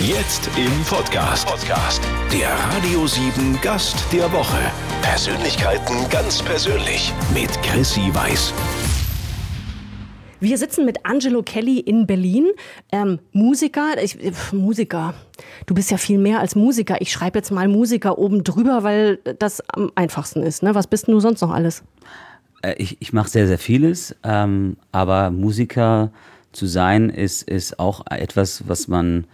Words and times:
Jetzt 0.00 0.48
im 0.56 0.82
Podcast. 0.84 1.46
Podcast. 1.46 2.02
Der 2.32 2.48
Radio 2.74 3.06
7 3.06 3.58
Gast 3.60 3.96
der 4.12 4.32
Woche. 4.32 4.56
Persönlichkeiten 5.02 6.08
ganz 6.08 6.42
persönlich 6.42 7.12
mit 7.34 7.50
Chrissy 7.62 8.10
Weiß. 8.14 8.54
Wir 10.40 10.56
sitzen 10.56 10.86
mit 10.86 11.04
Angelo 11.04 11.42
Kelly 11.42 11.80
in 11.80 12.06
Berlin. 12.06 12.48
Ähm, 12.92 13.18
Musiker, 13.32 14.02
ich, 14.02 14.16
Musiker. 14.52 15.12
Du 15.66 15.74
bist 15.74 15.90
ja 15.90 15.98
viel 15.98 16.18
mehr 16.18 16.40
als 16.40 16.54
Musiker. 16.54 17.00
Ich 17.00 17.12
schreibe 17.12 17.38
jetzt 17.38 17.50
mal 17.50 17.68
Musiker 17.68 18.16
oben 18.16 18.44
drüber, 18.44 18.84
weil 18.84 19.18
das 19.38 19.60
am 19.68 19.92
einfachsten 19.94 20.42
ist. 20.42 20.62
Ne? 20.62 20.74
Was 20.74 20.86
bist 20.86 21.08
denn 21.08 21.14
du 21.14 21.20
sonst 21.20 21.42
noch 21.42 21.52
alles? 21.52 21.84
Äh, 22.62 22.74
ich, 22.78 22.96
ich 23.00 23.12
mache 23.12 23.28
sehr, 23.28 23.46
sehr 23.46 23.58
vieles, 23.58 24.16
ähm, 24.24 24.78
aber 24.92 25.30
Musiker 25.30 26.10
zu 26.52 26.66
sein 26.66 27.10
ist, 27.10 27.42
ist 27.42 27.78
auch 27.78 28.06
etwas, 28.10 28.66
was 28.66 28.88
man 28.88 29.26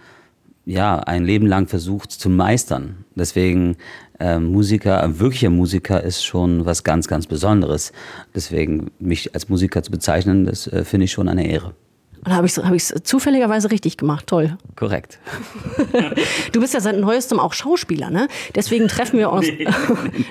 ja 0.67 0.99
ein 0.99 1.25
Leben 1.25 1.47
lang 1.47 1.69
versucht 1.69 2.11
zu 2.13 2.29
meistern. 2.31 3.05
Deswegen 3.15 3.77
äh, 4.19 4.39
Musiker, 4.39 5.03
ein 5.03 5.19
wirklicher 5.19 5.51
Musiker 5.51 6.03
ist 6.03 6.25
schon 6.25 6.65
was 6.65 6.85
ganz, 6.85 7.09
ganz 7.09 7.27
Besonderes. 7.27 7.93
Deswegen 8.35 8.91
mich 8.99 9.35
als 9.35 9.49
Musiker 9.49 9.83
zu 9.83 9.91
bezeichnen, 9.91 10.47
das 10.47 10.67
äh, 10.67 10.85
finde 10.85 11.05
ich 11.05 11.13
schon 11.13 11.29
eine 11.29 11.47
Ehre. 11.47 11.75
Und 12.25 12.33
habe 12.33 12.47
ich 12.47 12.57
es 12.57 12.91
hab 12.91 13.07
zufälligerweise 13.07 13.71
richtig 13.71 13.99
gemacht. 13.99 14.27
Toll. 14.27 14.57
Korrekt. 14.77 15.19
du 16.53 16.61
bist 16.61 16.73
ja 16.73 16.81
seit 16.81 16.99
neuestem 16.99 17.39
auch 17.39 17.53
Schauspieler, 17.53 18.09
ne? 18.09 18.29
Deswegen 18.55 18.89
treffen 18.89 19.19
wir 19.19 19.31
uns. 19.31 19.47
Nee, 19.57 19.67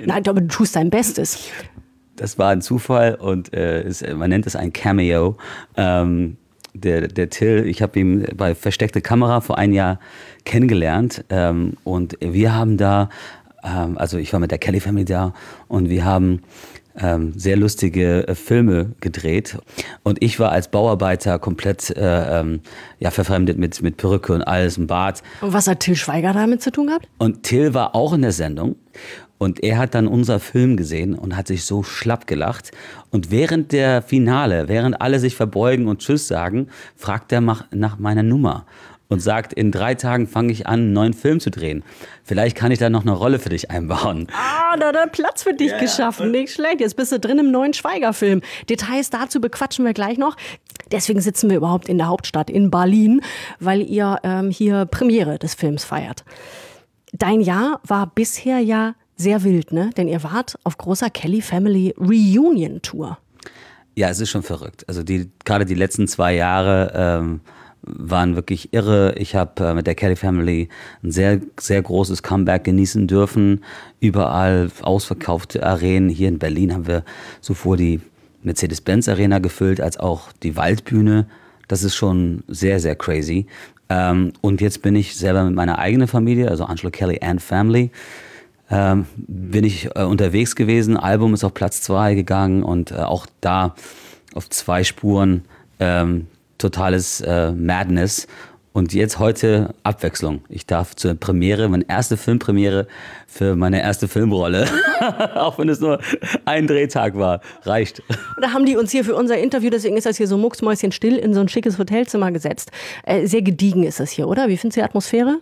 Nein, 0.05 0.27
aber 0.27 0.41
du 0.41 0.47
tust 0.47 0.75
dein 0.75 0.89
Bestes. 0.89 1.49
Das 2.15 2.37
war 2.37 2.49
ein 2.49 2.61
Zufall 2.61 3.15
und 3.15 3.53
äh, 3.53 3.83
ist, 3.87 4.05
man 4.07 4.29
nennt 4.29 4.47
es 4.47 4.55
ein 4.55 4.73
Cameo. 4.73 5.37
Ähm, 5.75 6.37
der, 6.73 7.07
der 7.07 7.29
Till, 7.29 7.65
ich 7.67 7.81
habe 7.81 7.99
ihn 7.99 8.25
bei 8.35 8.55
Versteckte 8.55 9.01
Kamera 9.01 9.41
vor 9.41 9.57
einem 9.57 9.73
Jahr 9.73 9.99
kennengelernt 10.45 11.23
ähm, 11.29 11.73
und 11.83 12.17
wir 12.19 12.53
haben 12.53 12.77
da, 12.77 13.09
ähm, 13.63 13.97
also 13.97 14.17
ich 14.17 14.33
war 14.33 14.39
mit 14.39 14.51
der 14.51 14.57
Kelly 14.57 14.79
Family 14.79 15.05
da 15.05 15.33
und 15.67 15.89
wir 15.89 16.03
haben 16.05 16.41
ähm, 16.95 17.33
sehr 17.35 17.55
lustige 17.55 18.27
äh, 18.27 18.35
Filme 18.35 18.91
gedreht 19.01 19.57
und 20.03 20.21
ich 20.21 20.39
war 20.39 20.51
als 20.51 20.67
Bauarbeiter 20.67 21.39
komplett 21.39 21.89
äh, 21.91 22.39
ähm, 22.39 22.61
ja, 22.99 23.11
verfremdet 23.11 23.57
mit, 23.57 23.81
mit 23.81 23.97
Perücke 23.97 24.33
und 24.33 24.43
alles 24.43 24.77
im 24.77 24.87
Bad. 24.87 25.23
Und 25.41 25.53
was 25.53 25.67
hat 25.67 25.79
Till 25.79 25.95
Schweiger 25.95 26.33
damit 26.33 26.61
zu 26.61 26.71
tun 26.71 26.87
gehabt? 26.87 27.07
Und 27.17 27.43
Till 27.43 27.73
war 27.73 27.95
auch 27.95 28.13
in 28.13 28.21
der 28.21 28.31
Sendung 28.31 28.75
und 29.43 29.61
er 29.61 29.77
hat 29.77 29.93
dann 29.93 30.07
unser 30.07 30.39
Film 30.39 30.77
gesehen 30.77 31.15
und 31.15 31.35
hat 31.35 31.47
sich 31.47 31.65
so 31.65 31.83
schlapp 31.83 32.27
gelacht. 32.27 32.71
Und 33.11 33.29
während 33.29 33.71
der 33.73 34.01
Finale, 34.01 34.69
während 34.69 35.01
alle 35.01 35.19
sich 35.19 35.35
verbeugen 35.35 35.87
und 35.87 35.99
Tschüss 35.99 36.27
sagen, 36.27 36.69
fragt 36.95 37.31
er 37.31 37.41
nach 37.41 37.99
meiner 37.99 38.23
Nummer 38.23 38.65
und 39.09 39.19
sagt, 39.19 39.53
in 39.53 39.71
drei 39.71 39.95
Tagen 39.95 40.27
fange 40.27 40.53
ich 40.53 40.65
an, 40.65 40.79
einen 40.79 40.93
neuen 40.93 41.13
Film 41.13 41.39
zu 41.39 41.51
drehen. 41.51 41.83
Vielleicht 42.23 42.55
kann 42.55 42.71
ich 42.71 42.79
da 42.79 42.89
noch 42.89 43.01
eine 43.01 43.11
Rolle 43.11 43.37
für 43.37 43.49
dich 43.49 43.69
einbauen. 43.69 44.27
Ah, 44.31 44.77
da 44.77 44.87
hat 44.87 44.95
er 44.95 45.07
Platz 45.07 45.43
für 45.43 45.53
dich 45.53 45.71
ja, 45.71 45.77
geschaffen. 45.77 46.31
Nicht 46.31 46.53
schlecht. 46.53 46.79
Jetzt 46.79 46.95
bist 46.95 47.11
du 47.11 47.19
drin 47.19 47.37
im 47.37 47.51
neuen 47.51 47.73
Schweiger-Film. 47.73 48.41
Details 48.69 49.09
dazu 49.09 49.41
bequatschen 49.41 49.85
wir 49.85 49.93
gleich 49.93 50.17
noch. 50.17 50.35
Deswegen 50.91 51.21
sitzen 51.21 51.49
wir 51.49 51.57
überhaupt 51.57 51.89
in 51.89 51.97
der 51.97 52.07
Hauptstadt, 52.07 52.49
in 52.49 52.71
Berlin, 52.71 53.21
weil 53.59 53.81
ihr 53.81 54.19
ähm, 54.23 54.49
hier 54.49 54.85
Premiere 54.85 55.37
des 55.37 55.53
Films 55.53 55.83
feiert. 55.83 56.23
Dein 57.11 57.41
Jahr 57.41 57.81
war 57.85 58.07
bisher 58.07 58.59
ja 58.59 58.95
sehr 59.15 59.43
wild, 59.43 59.71
ne? 59.71 59.91
Denn 59.95 60.07
ihr 60.07 60.23
wart 60.23 60.57
auf 60.63 60.77
großer 60.77 61.09
Kelly 61.09 61.41
Family 61.41 61.93
Reunion 61.97 62.81
Tour. 62.81 63.17
Ja, 63.95 64.09
es 64.09 64.19
ist 64.19 64.29
schon 64.29 64.43
verrückt. 64.43 64.85
Also 64.87 65.03
die, 65.03 65.29
gerade 65.45 65.65
die 65.65 65.75
letzten 65.75 66.07
zwei 66.07 66.33
Jahre 66.33 66.91
ähm, 66.95 67.41
waren 67.83 68.35
wirklich 68.35 68.73
irre. 68.73 69.13
Ich 69.17 69.35
habe 69.35 69.63
äh, 69.63 69.73
mit 69.73 69.85
der 69.85 69.95
Kelly 69.95 70.15
Family 70.15 70.69
ein 71.03 71.11
sehr, 71.11 71.41
sehr 71.59 71.81
großes 71.81 72.23
Comeback 72.23 72.63
genießen 72.63 73.07
dürfen. 73.07 73.63
Überall 73.99 74.71
ausverkaufte 74.81 75.63
Arenen. 75.63 76.09
Hier 76.09 76.29
in 76.29 76.39
Berlin 76.39 76.73
haben 76.73 76.87
wir 76.87 77.03
sowohl 77.41 77.77
die 77.77 78.01
Mercedes-Benz 78.41 79.07
Arena 79.09 79.39
gefüllt 79.39 79.79
als 79.79 79.97
auch 79.97 80.31
die 80.43 80.55
Waldbühne. 80.55 81.27
Das 81.67 81.83
ist 81.83 81.95
schon 81.95 82.43
sehr, 82.47 82.79
sehr 82.79 82.95
crazy. 82.95 83.47
Ähm, 83.89 84.33
und 84.41 84.61
jetzt 84.61 84.81
bin 84.81 84.95
ich 84.95 85.15
selber 85.15 85.43
mit 85.43 85.53
meiner 85.53 85.77
eigenen 85.77 86.07
Familie, 86.07 86.49
also 86.49 86.65
Angelo 86.65 86.89
Kelly 86.89 87.19
and 87.21 87.41
Family, 87.41 87.91
ähm, 88.69 89.05
bin 89.15 89.63
ich 89.63 89.89
äh, 89.95 90.03
unterwegs 90.03 90.55
gewesen. 90.55 90.97
Album 90.97 91.33
ist 91.33 91.43
auf 91.43 91.53
Platz 91.53 91.81
zwei 91.81 92.15
gegangen 92.15 92.63
und 92.63 92.91
äh, 92.91 92.95
auch 92.95 93.27
da 93.41 93.75
auf 94.33 94.49
zwei 94.49 94.83
Spuren 94.83 95.43
ähm, 95.79 96.27
totales 96.57 97.21
äh, 97.21 97.51
Madness. 97.51 98.27
Und 98.73 98.91
jetzt 98.91 99.19
heute 99.19 99.75
Abwechslung. 99.83 100.41
Ich 100.49 100.65
darf 100.65 100.95
zur 100.95 101.13
Premiere, 101.13 101.69
meine 101.69 101.87
erste 101.87 102.17
Filmpremiere 102.17 102.87
für 103.27 103.55
meine 103.55 103.79
erste 103.79 104.07
Filmrolle, 104.07 104.67
auch 105.35 105.59
wenn 105.59 105.69
es 105.69 105.79
nur 105.79 105.99
ein 106.45 106.65
Drehtag 106.65 107.15
war, 107.15 107.41
reicht. 107.65 108.01
Da 108.41 108.51
haben 108.51 108.65
die 108.65 108.75
uns 108.75 108.89
hier 108.89 109.05
für 109.05 109.13
unser 109.13 109.37
Interview, 109.37 109.69
deswegen 109.69 109.95
ist 109.95 110.07
das 110.07 110.17
hier 110.17 110.27
so 110.27 110.39
mucksmäuschen 110.39 110.91
still, 110.91 111.17
in 111.17 111.35
so 111.35 111.41
ein 111.41 111.49
schickes 111.49 111.77
Hotelzimmer 111.77 112.31
gesetzt. 112.31 112.71
Äh, 113.03 113.27
sehr 113.27 113.43
gediegen 113.43 113.83
ist 113.83 113.99
das 113.99 114.09
hier, 114.09 114.27
oder? 114.27 114.47
Wie 114.47 114.57
findest 114.57 114.77
du 114.77 114.81
die 114.81 114.85
Atmosphäre? 114.85 115.37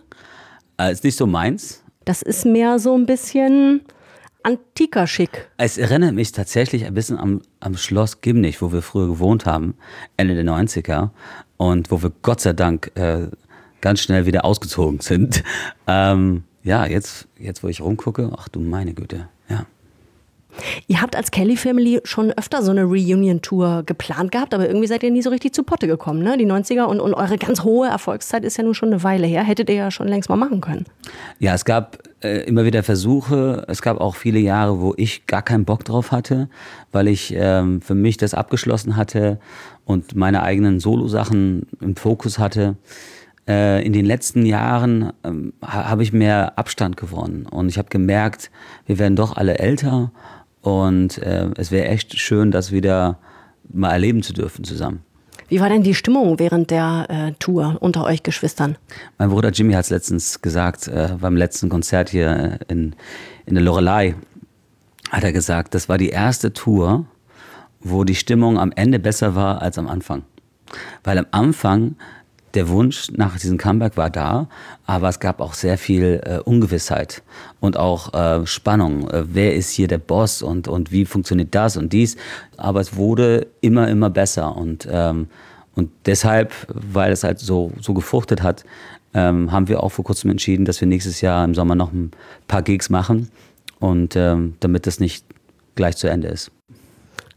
Äh, 0.78 0.92
ist 0.92 1.02
nicht 1.02 1.16
so 1.16 1.26
meins. 1.26 1.82
Das 2.04 2.22
ist 2.22 2.44
mehr 2.44 2.78
so 2.78 2.94
ein 2.96 3.06
bisschen 3.06 3.82
antiker 4.42 5.06
Schick. 5.06 5.48
Es 5.56 5.78
erinnert 5.78 6.14
mich 6.14 6.32
tatsächlich 6.32 6.84
ein 6.84 6.94
bisschen 6.94 7.18
am, 7.18 7.42
am 7.60 7.76
Schloss 7.76 8.20
Gimnich, 8.20 8.60
wo 8.60 8.72
wir 8.72 8.82
früher 8.82 9.06
gewohnt 9.06 9.46
haben, 9.46 9.74
Ende 10.16 10.34
der 10.34 10.44
90er. 10.44 11.10
Und 11.56 11.90
wo 11.90 12.02
wir 12.02 12.10
Gott 12.22 12.40
sei 12.40 12.52
Dank 12.52 12.90
äh, 12.96 13.28
ganz 13.80 14.00
schnell 14.00 14.26
wieder 14.26 14.44
ausgezogen 14.44 15.00
sind. 15.00 15.42
Ähm, 15.88 16.44
ja, 16.62 16.86
jetzt, 16.86 17.26
jetzt 17.38 17.64
wo 17.64 17.68
ich 17.68 17.80
rumgucke, 17.80 18.30
ach 18.38 18.48
du 18.48 18.60
meine 18.60 18.94
Güte, 18.94 19.28
ja. 19.48 19.66
Ihr 20.86 21.00
habt 21.00 21.16
als 21.16 21.30
Kelly 21.30 21.56
Family 21.56 22.00
schon 22.04 22.32
öfter 22.32 22.62
so 22.62 22.70
eine 22.70 22.84
Reunion-Tour 22.84 23.82
geplant 23.86 24.32
gehabt, 24.32 24.54
aber 24.54 24.66
irgendwie 24.66 24.86
seid 24.86 25.02
ihr 25.02 25.10
nie 25.10 25.22
so 25.22 25.30
richtig 25.30 25.54
zu 25.54 25.62
Potte 25.62 25.86
gekommen, 25.86 26.22
ne? 26.22 26.36
Die 26.36 26.46
90er 26.46 26.84
und, 26.84 27.00
und 27.00 27.14
eure 27.14 27.38
ganz 27.38 27.64
hohe 27.64 27.88
Erfolgszeit 27.88 28.44
ist 28.44 28.56
ja 28.56 28.64
nun 28.64 28.74
schon 28.74 28.90
eine 28.90 29.02
Weile 29.02 29.26
her. 29.26 29.42
Hättet 29.42 29.68
ihr 29.68 29.76
ja 29.76 29.90
schon 29.90 30.08
längst 30.08 30.28
mal 30.28 30.36
machen 30.36 30.60
können. 30.60 30.84
Ja, 31.38 31.54
es 31.54 31.64
gab 31.64 31.98
äh, 32.22 32.44
immer 32.44 32.64
wieder 32.64 32.82
Versuche. 32.82 33.64
Es 33.68 33.82
gab 33.82 34.00
auch 34.00 34.16
viele 34.16 34.38
Jahre, 34.38 34.80
wo 34.80 34.94
ich 34.96 35.26
gar 35.26 35.42
keinen 35.42 35.64
Bock 35.64 35.84
drauf 35.84 36.12
hatte, 36.12 36.48
weil 36.90 37.08
ich 37.08 37.34
ähm, 37.36 37.80
für 37.80 37.94
mich 37.94 38.16
das 38.16 38.34
abgeschlossen 38.34 38.96
hatte 38.96 39.38
und 39.84 40.14
meine 40.14 40.42
eigenen 40.42 40.80
Solo-Sachen 40.80 41.66
im 41.80 41.96
Fokus 41.96 42.38
hatte 42.38 42.76
äh, 43.48 43.84
in 43.84 43.92
den 43.92 44.04
letzten 44.04 44.46
Jahren 44.46 45.12
ähm, 45.24 45.52
habe 45.62 46.02
ich 46.02 46.12
mehr 46.12 46.58
Abstand 46.58 46.96
gewonnen 46.96 47.46
und 47.46 47.68
ich 47.68 47.78
habe 47.78 47.88
gemerkt, 47.88 48.50
wir 48.86 48.98
werden 48.98 49.16
doch 49.16 49.36
alle 49.36 49.58
älter 49.58 50.12
und 50.62 51.18
äh, 51.18 51.50
es 51.56 51.70
wäre 51.70 51.88
echt 51.88 52.18
schön, 52.18 52.50
das 52.50 52.72
wieder 52.72 53.18
mal 53.70 53.90
erleben 53.90 54.22
zu 54.22 54.32
dürfen 54.32 54.64
zusammen. 54.64 55.02
Wie 55.48 55.60
war 55.60 55.68
denn 55.68 55.82
die 55.82 55.94
Stimmung 55.94 56.38
während 56.38 56.70
der 56.70 57.06
äh, 57.10 57.32
Tour 57.38 57.76
unter 57.80 58.04
euch 58.04 58.22
Geschwistern? 58.22 58.78
Mein 59.18 59.28
Bruder 59.28 59.50
Jimmy 59.50 59.74
hat 59.74 59.84
es 59.84 59.90
letztens 59.90 60.40
gesagt, 60.40 60.88
äh, 60.88 61.16
beim 61.20 61.36
letzten 61.36 61.68
Konzert 61.68 62.08
hier 62.08 62.60
in, 62.68 62.94
in 63.44 63.54
der 63.54 63.62
Lorelei, 63.62 64.14
hat 65.10 65.24
er 65.24 65.32
gesagt, 65.32 65.74
das 65.74 65.90
war 65.90 65.98
die 65.98 66.08
erste 66.08 66.54
Tour, 66.54 67.04
wo 67.80 68.04
die 68.04 68.14
Stimmung 68.14 68.58
am 68.58 68.72
Ende 68.74 68.98
besser 68.98 69.34
war 69.34 69.60
als 69.60 69.76
am 69.76 69.88
Anfang. 69.88 70.22
Weil 71.04 71.18
am 71.18 71.26
Anfang 71.32 71.96
der 72.54 72.68
Wunsch 72.68 73.10
nach 73.12 73.38
diesem 73.38 73.58
Comeback 73.58 73.96
war 73.96 74.10
da, 74.10 74.48
aber 74.86 75.08
es 75.08 75.20
gab 75.20 75.40
auch 75.40 75.54
sehr 75.54 75.78
viel 75.78 76.20
äh, 76.24 76.38
Ungewissheit 76.38 77.22
und 77.60 77.76
auch 77.76 78.12
äh, 78.14 78.46
Spannung. 78.46 79.08
Äh, 79.10 79.24
wer 79.34 79.54
ist 79.54 79.70
hier 79.70 79.88
der 79.88 79.98
Boss 79.98 80.42
und, 80.42 80.68
und 80.68 80.92
wie 80.92 81.04
funktioniert 81.04 81.54
das 81.54 81.76
und 81.76 81.92
dies? 81.92 82.16
Aber 82.56 82.80
es 82.80 82.96
wurde 82.96 83.46
immer, 83.60 83.88
immer 83.88 84.10
besser 84.10 84.56
und, 84.56 84.86
ähm, 84.90 85.28
und 85.74 85.90
deshalb, 86.06 86.52
weil 86.68 87.12
es 87.12 87.24
halt 87.24 87.38
so, 87.38 87.72
so 87.80 87.94
gefruchtet 87.94 88.42
hat, 88.42 88.64
ähm, 89.14 89.52
haben 89.52 89.68
wir 89.68 89.82
auch 89.82 89.90
vor 89.90 90.04
kurzem 90.04 90.30
entschieden, 90.30 90.64
dass 90.64 90.80
wir 90.80 90.88
nächstes 90.88 91.20
Jahr 91.20 91.44
im 91.44 91.54
Sommer 91.54 91.74
noch 91.74 91.92
ein 91.92 92.12
paar 92.48 92.62
Gigs 92.62 92.90
machen 92.90 93.28
und 93.78 94.16
ähm, 94.16 94.54
damit 94.60 94.86
das 94.86 95.00
nicht 95.00 95.24
gleich 95.74 95.96
zu 95.96 96.08
Ende 96.08 96.28
ist. 96.28 96.50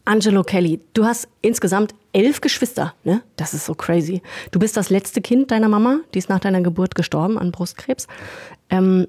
Angelo 0.06 0.44
Kelly, 0.44 0.80
du 0.94 1.06
hast 1.06 1.28
insgesamt 1.42 1.96
elf 2.14 2.40
Geschwister, 2.40 2.94
ne? 3.04 3.22
Das 3.36 3.54
ist 3.54 3.66
so 3.66 3.74
crazy. 3.74 4.22
Du 4.52 4.60
bist 4.60 4.78
das 4.78 4.90
letzte 4.90 5.20
Kind 5.22 5.52
deiner 5.52 5.68
Mama, 5.68 6.00
die 6.14 6.20
ist 6.20 6.30
nach 6.30 6.40
deiner 6.40 6.62
Geburt 6.62 6.96
gestorben 6.96 7.38
an 7.40 7.52
Brustkrebs. 7.52 8.08
Ähm, 8.70 9.08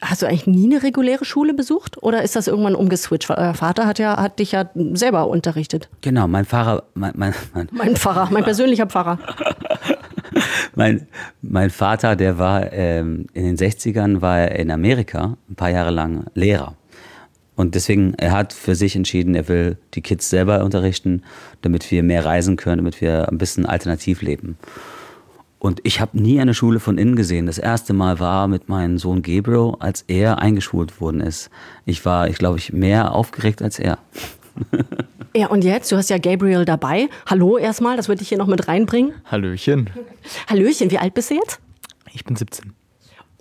hast 0.00 0.22
du 0.22 0.26
eigentlich 0.26 0.46
nie 0.46 0.72
eine 0.72 0.82
reguläre 0.82 1.24
Schule 1.24 1.54
besucht 1.54 2.02
oder 2.02 2.22
ist 2.22 2.34
das 2.34 2.48
irgendwann 2.48 2.74
umgeswitcht? 2.74 3.30
Euer 3.30 3.54
Vater 3.54 3.86
hat 3.86 3.98
ja 3.98 4.16
hat 4.16 4.38
dich 4.38 4.52
ja 4.52 4.70
selber 4.94 5.28
unterrichtet. 5.28 5.88
Genau, 6.00 6.26
mein 6.26 6.44
Pfarrer, 6.44 6.84
mein, 6.94 7.12
mein, 7.14 7.34
mein, 7.54 7.68
mein 7.72 7.96
Pfarrer, 7.96 8.28
mein 8.30 8.44
persönlicher 8.44 8.86
Pfarrer. 8.86 9.18
mein, 10.74 11.06
mein 11.42 11.70
Vater, 11.70 12.16
der 12.16 12.38
war 12.38 12.72
ähm, 12.72 13.26
in 13.34 13.44
den 13.44 13.56
60ern 13.56 14.20
war 14.22 14.38
er 14.38 14.58
in 14.58 14.70
Amerika 14.70 15.36
ein 15.48 15.54
paar 15.54 15.70
Jahre 15.70 15.90
lang 15.90 16.26
Lehrer. 16.34 16.74
Und 17.54 17.74
deswegen, 17.74 18.14
er 18.14 18.32
hat 18.32 18.52
für 18.52 18.74
sich 18.74 18.96
entschieden, 18.96 19.34
er 19.34 19.48
will 19.48 19.76
die 19.94 20.00
Kids 20.00 20.30
selber 20.30 20.64
unterrichten, 20.64 21.22
damit 21.60 21.90
wir 21.90 22.02
mehr 22.02 22.24
reisen 22.24 22.56
können, 22.56 22.78
damit 22.78 23.00
wir 23.00 23.28
ein 23.28 23.38
bisschen 23.38 23.66
alternativ 23.66 24.22
leben. 24.22 24.56
Und 25.58 25.80
ich 25.84 26.00
habe 26.00 26.20
nie 26.20 26.40
eine 26.40 26.54
Schule 26.54 26.80
von 26.80 26.98
innen 26.98 27.14
gesehen. 27.14 27.46
Das 27.46 27.58
erste 27.58 27.92
Mal 27.92 28.18
war 28.18 28.48
mit 28.48 28.68
meinem 28.68 28.98
Sohn 28.98 29.22
Gabriel, 29.22 29.74
als 29.78 30.02
er 30.08 30.38
eingeschult 30.38 31.00
worden 31.00 31.20
ist. 31.20 31.50
Ich 31.84 32.04
war, 32.04 32.26
ich 32.26 32.36
glaube, 32.36 32.58
ich 32.58 32.72
mehr 32.72 33.14
aufgeregt 33.14 33.62
als 33.62 33.78
er. 33.78 33.98
Ja, 35.34 35.46
und 35.46 35.64
jetzt, 35.64 35.90
du 35.90 35.96
hast 35.96 36.10
ja 36.10 36.18
Gabriel 36.18 36.66
dabei. 36.66 37.08
Hallo 37.24 37.56
erstmal, 37.56 37.96
das 37.96 38.06
würde 38.06 38.20
ich 38.20 38.28
hier 38.28 38.36
noch 38.36 38.46
mit 38.46 38.68
reinbringen. 38.68 39.14
Hallöchen. 39.24 39.88
Hallöchen, 40.46 40.90
wie 40.90 40.98
alt 40.98 41.14
bist 41.14 41.30
du 41.30 41.36
jetzt? 41.36 41.58
Ich 42.12 42.22
bin 42.22 42.36
17. 42.36 42.74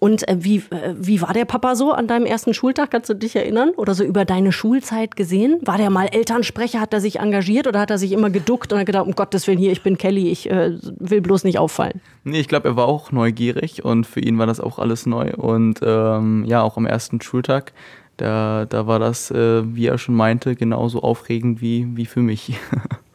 Und 0.03 0.27
äh, 0.27 0.37
wie, 0.39 0.57
äh, 0.71 0.95
wie 0.97 1.21
war 1.21 1.31
der 1.31 1.45
Papa 1.45 1.75
so 1.75 1.91
an 1.91 2.07
deinem 2.07 2.25
ersten 2.25 2.55
Schultag? 2.55 2.89
Kannst 2.89 3.07
du 3.11 3.13
dich 3.13 3.35
erinnern? 3.35 3.69
Oder 3.77 3.93
so 3.93 4.03
über 4.03 4.25
deine 4.25 4.51
Schulzeit 4.51 5.15
gesehen? 5.15 5.59
War 5.61 5.77
der 5.77 5.91
mal 5.91 6.07
Elternsprecher? 6.07 6.81
Hat 6.81 6.91
er 6.91 6.99
sich 6.99 7.19
engagiert 7.19 7.67
oder 7.67 7.81
hat 7.81 7.91
er 7.91 7.99
sich 7.99 8.11
immer 8.11 8.31
geduckt 8.31 8.73
und 8.73 8.79
hat 8.79 8.87
gedacht, 8.87 9.05
um 9.05 9.13
Gottes 9.13 9.45
Willen, 9.45 9.59
hier, 9.59 9.71
ich 9.71 9.83
bin 9.83 9.99
Kelly, 9.99 10.31
ich 10.31 10.49
äh, 10.49 10.75
will 10.97 11.21
bloß 11.21 11.43
nicht 11.43 11.59
auffallen? 11.59 12.01
Nee, 12.23 12.39
ich 12.39 12.47
glaube, 12.47 12.69
er 12.69 12.75
war 12.75 12.87
auch 12.87 13.11
neugierig 13.11 13.85
und 13.85 14.07
für 14.07 14.21
ihn 14.21 14.39
war 14.39 14.47
das 14.47 14.59
auch 14.59 14.79
alles 14.79 15.05
neu. 15.05 15.33
Und 15.35 15.81
ähm, 15.83 16.45
ja, 16.47 16.63
auch 16.63 16.77
am 16.77 16.87
ersten 16.87 17.21
Schultag, 17.21 17.71
da, 18.17 18.65
da 18.65 18.87
war 18.87 18.97
das, 18.97 19.29
äh, 19.29 19.61
wie 19.75 19.85
er 19.85 19.99
schon 19.99 20.15
meinte, 20.15 20.55
genauso 20.55 21.03
aufregend 21.03 21.61
wie, 21.61 21.85
wie 21.95 22.07
für 22.07 22.21
mich. 22.21 22.55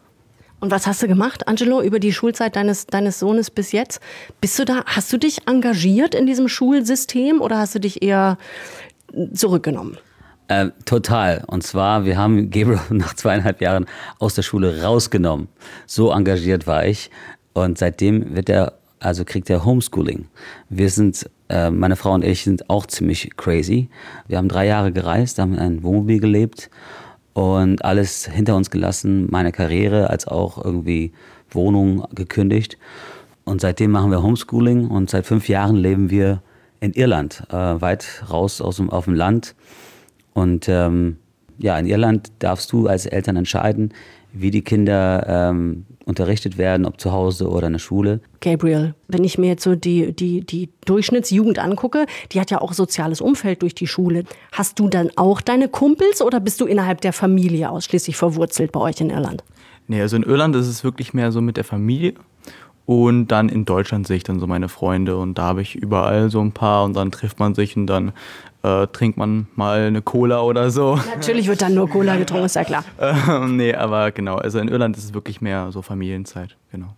Und 0.61 0.71
was 0.71 0.87
hast 0.87 1.03
du 1.03 1.09
gemacht, 1.09 1.49
Angelo, 1.49 1.83
über 1.83 1.99
die 1.99 2.13
Schulzeit 2.13 2.57
deines, 2.57 2.87
deines 2.87 3.19
Sohnes 3.19 3.51
bis 3.51 3.73
jetzt? 3.73 4.01
Bist 4.41 4.59
du 4.59 4.65
da, 4.65 4.85
hast 4.87 5.13
du 5.13 5.19
dich 5.19 5.47
engagiert 5.47 6.15
in 6.15 6.27
diesem 6.27 6.49
Schulsystem 6.49 7.41
oder 7.41 7.59
hast 7.59 7.75
du 7.75 7.81
dich 7.81 8.03
eher 8.03 8.39
zurückgenommen? 9.35 9.99
Äh, 10.49 10.71
total. 10.85 11.45
Und 11.47 11.63
zwar, 11.63 12.05
wir 12.05 12.17
haben 12.17 12.51
Gabriel 12.51 12.81
nach 12.91 13.15
zweieinhalb 13.15 13.61
Jahren 13.61 13.87
aus 14.19 14.35
der 14.35 14.43
Schule 14.43 14.83
rausgenommen. 14.83 15.49
So 15.87 16.11
engagiert 16.11 16.67
war 16.67 16.87
ich. 16.87 17.11
Und 17.53 17.79
seitdem 17.79 18.35
wird 18.35 18.49
er, 18.49 18.75
also 19.01 19.25
kriegt 19.25 19.51
er 19.51 19.65
Homeschooling. 19.65 20.29
Wir 20.71 20.89
sind, 20.89 21.29
äh, 21.49 21.71
meine 21.71 21.97
Frau 21.97 22.13
und 22.13 22.25
ich 22.25 22.45
sind 22.45 22.71
auch 22.71 22.87
ziemlich 22.87 23.37
crazy. 23.37 23.91
Wir 24.27 24.39
haben 24.39 24.49
drei 24.49 24.67
Jahre 24.67 24.93
gereist, 24.93 25.39
haben 25.39 25.55
in 25.55 25.59
einem 25.59 25.83
Wohnmobil 25.83 26.21
gelebt 26.21 26.71
und 27.37 27.85
alles 27.85 28.25
hinter 28.25 28.57
uns 28.57 28.71
gelassen, 28.71 29.27
meine 29.31 29.53
Karriere 29.53 30.09
als 30.09 30.27
auch 30.27 30.65
irgendwie 30.65 31.13
Wohnung 31.51 32.07
gekündigt. 32.15 32.79
Und 33.45 33.61
seitdem 33.61 33.91
machen 33.91 34.11
wir 34.11 34.23
Homeschooling 34.23 34.89
und 34.89 35.11
seit 35.11 35.27
fünf 35.27 35.47
Jahren 35.47 35.77
leben 35.77 36.09
wir 36.09 36.41
in 36.81 36.95
Irland, 36.95 37.43
äh, 37.51 37.55
weit 37.55 38.25
raus 38.31 38.63
aus 38.63 38.77
dem, 38.77 38.89
auf 38.89 39.05
dem 39.05 39.13
Land. 39.13 39.55
Und 40.33 40.67
ähm, 40.71 41.19
ja, 41.59 41.79
in 41.79 41.87
Irland 41.87 42.31
darfst 42.39 42.73
du 42.73 42.87
als 42.87 43.07
Eltern 43.07 43.37
entscheiden, 43.37 43.93
wie 44.33 44.51
die 44.51 44.63
Kinder 44.63 45.25
ähm, 45.29 45.87
unterrichtet 46.05 46.59
werden, 46.59 46.87
ob 46.87 47.01
zu 47.01 47.13
Hause 47.13 47.49
oder 47.49 47.67
in 47.67 47.75
der 47.75 47.81
Schule. 47.81 48.21
Gabriel, 48.41 48.95
wenn 49.09 49.25
ich 49.25 49.39
mir 49.39 49.49
jetzt 49.49 49.65
so 49.65 49.75
die, 49.75 50.13
die, 50.15 50.43
die 50.43 50.69
Durchschnittsjugend 50.85 51.59
angucke, 51.59 52.07
die 52.33 52.41
hat 52.41 52.51
ja 52.51 52.61
auch 52.61 52.73
soziales 52.73 53.21
Umfeld 53.21 53.63
durch 53.63 53.75
die 53.75 53.87
Schule. 53.87 54.25
Hast 54.53 54.79
du 54.79 54.89
dann 54.89 55.11
auch 55.17 55.41
deine 55.41 55.69
Kumpels 55.69 56.23
oder 56.23 56.39
bist 56.39 56.61
du 56.61 56.67
innerhalb 56.67 57.01
der 57.01 57.13
Familie 57.13 57.71
ausschließlich 57.71 58.17
verwurzelt 58.17 58.73
bei 58.73 58.81
euch 58.81 59.01
in 59.01 59.11
Irland? 59.11 59.43
Nee, 59.89 60.01
also 60.01 60.17
in 60.17 60.23
Irland 60.23 60.55
ist 60.57 60.69
es 60.69 60.85
wirklich 60.85 61.15
mehr 61.15 61.33
so 61.33 61.41
mit 61.41 61.57
der 61.57 61.65
Familie. 61.65 62.15
Und 62.85 63.29
dann 63.29 63.49
in 63.49 63.65
Deutschland 63.65 64.07
sehe 64.07 64.19
ich 64.19 64.23
dann 64.23 64.39
so 64.39 64.47
meine 64.47 64.69
Freunde 64.69 65.17
und 65.17 65.39
da 65.39 65.43
habe 65.43 65.61
ich 65.61 65.75
überall 65.75 66.31
so 66.31 66.41
ein 66.41 66.53
paar 66.53 66.85
und 66.85 66.95
dann 66.95 67.11
trifft 67.11 67.41
man 67.41 67.53
sich 67.57 67.77
und 67.77 67.89
dann 67.89 68.13
äh, 68.67 68.87
trinkt 68.89 69.17
man 69.17 69.47
mal 69.55 69.87
eine 69.87 70.03
Cola 70.03 70.43
oder 70.43 70.71
so. 70.71 70.99
Natürlich 71.15 71.47
wird 71.47 71.63
dann 71.63 71.75
nur 71.75 71.89
Cola 71.89 72.17
getrunken, 72.17 72.47
ist 72.47 72.57
ja 72.57 72.65
klar. 72.65 72.85
Ähm, 73.29 73.57
nee, 73.57 73.75
aber 73.75 74.11
genau, 74.11 74.37
also 74.37 74.59
in 74.59 74.69
Irland 74.69 74.97
ist 74.97 75.05
es 75.05 75.15
wirklich 75.15 75.41
mehr 75.41 75.71
so 75.71 75.83
Familienzeit, 75.83 76.57
genau. 76.73 76.95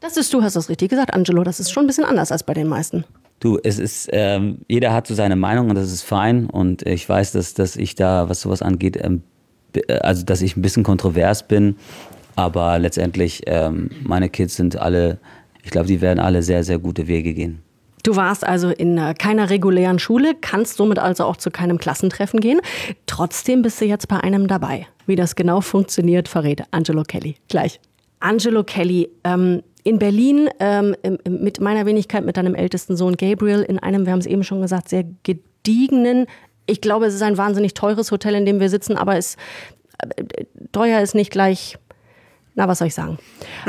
Das 0.00 0.16
ist, 0.16 0.32
du 0.32 0.42
hast 0.42 0.56
das 0.56 0.68
richtig 0.68 0.90
gesagt, 0.90 1.12
Angelo, 1.14 1.44
das 1.44 1.60
ist 1.60 1.70
schon 1.70 1.84
ein 1.84 1.86
bisschen 1.86 2.04
anders 2.04 2.32
als 2.32 2.42
bei 2.42 2.54
den 2.54 2.66
meisten. 2.68 3.04
Du, 3.40 3.58
es 3.62 3.78
ist, 3.78 4.08
ähm, 4.12 4.58
jeder 4.68 4.92
hat 4.92 5.06
so 5.06 5.14
seine 5.14 5.36
Meinung 5.36 5.68
und 5.68 5.76
das 5.76 5.92
ist 5.92 6.02
fein. 6.02 6.48
Und 6.48 6.86
ich 6.86 7.08
weiß, 7.08 7.32
dass, 7.32 7.54
dass 7.54 7.76
ich 7.76 7.94
da, 7.94 8.28
was 8.28 8.40
sowas 8.40 8.62
angeht, 8.62 8.98
ähm, 9.00 9.22
also 10.00 10.24
dass 10.24 10.42
ich 10.42 10.56
ein 10.56 10.62
bisschen 10.62 10.82
kontrovers 10.82 11.46
bin. 11.46 11.76
Aber 12.36 12.78
letztendlich, 12.78 13.42
ähm, 13.46 13.90
meine 14.02 14.28
Kids 14.28 14.56
sind 14.56 14.76
alle, 14.76 15.18
ich 15.62 15.70
glaube, 15.70 15.86
die 15.86 16.00
werden 16.00 16.20
alle 16.20 16.42
sehr, 16.42 16.64
sehr 16.64 16.78
gute 16.78 17.06
Wege 17.06 17.34
gehen. 17.34 17.62
Du 18.02 18.16
warst 18.16 18.44
also 18.44 18.70
in 18.70 18.98
äh, 18.98 19.14
keiner 19.16 19.50
regulären 19.50 19.98
Schule, 19.98 20.34
kannst 20.40 20.76
somit 20.76 20.98
also 20.98 21.24
auch 21.24 21.36
zu 21.36 21.50
keinem 21.50 21.78
Klassentreffen 21.78 22.40
gehen. 22.40 22.60
Trotzdem 23.06 23.62
bist 23.62 23.80
du 23.80 23.84
jetzt 23.84 24.08
bei 24.08 24.18
einem 24.18 24.48
dabei. 24.48 24.86
Wie 25.06 25.16
das 25.16 25.36
genau 25.36 25.60
funktioniert, 25.60 26.28
verrät 26.28 26.62
Angelo 26.70 27.02
Kelly 27.04 27.36
gleich. 27.48 27.80
Angelo 28.20 28.64
Kelly, 28.64 29.08
ähm, 29.24 29.62
in 29.84 29.98
Berlin 29.98 30.48
ähm, 30.60 30.96
mit 31.28 31.60
meiner 31.60 31.86
Wenigkeit, 31.86 32.24
mit 32.24 32.36
deinem 32.36 32.54
ältesten 32.54 32.96
Sohn 32.96 33.16
Gabriel, 33.16 33.62
in 33.62 33.78
einem, 33.78 34.06
wir 34.06 34.12
haben 34.12 34.20
es 34.20 34.26
eben 34.26 34.44
schon 34.44 34.62
gesagt, 34.62 34.88
sehr 34.88 35.04
gediegenen, 35.24 36.26
ich 36.66 36.80
glaube, 36.80 37.06
es 37.06 37.14
ist 37.14 37.22
ein 37.22 37.36
wahnsinnig 37.36 37.74
teures 37.74 38.12
Hotel, 38.12 38.34
in 38.34 38.46
dem 38.46 38.60
wir 38.60 38.68
sitzen, 38.68 38.96
aber 38.96 39.16
es, 39.16 39.36
äh, 39.98 40.44
teuer 40.70 41.00
ist 41.00 41.14
nicht 41.14 41.32
gleich 41.32 41.76
na, 42.54 42.68
was 42.68 42.78
soll 42.78 42.88
ich 42.88 42.94
sagen? 42.94 43.18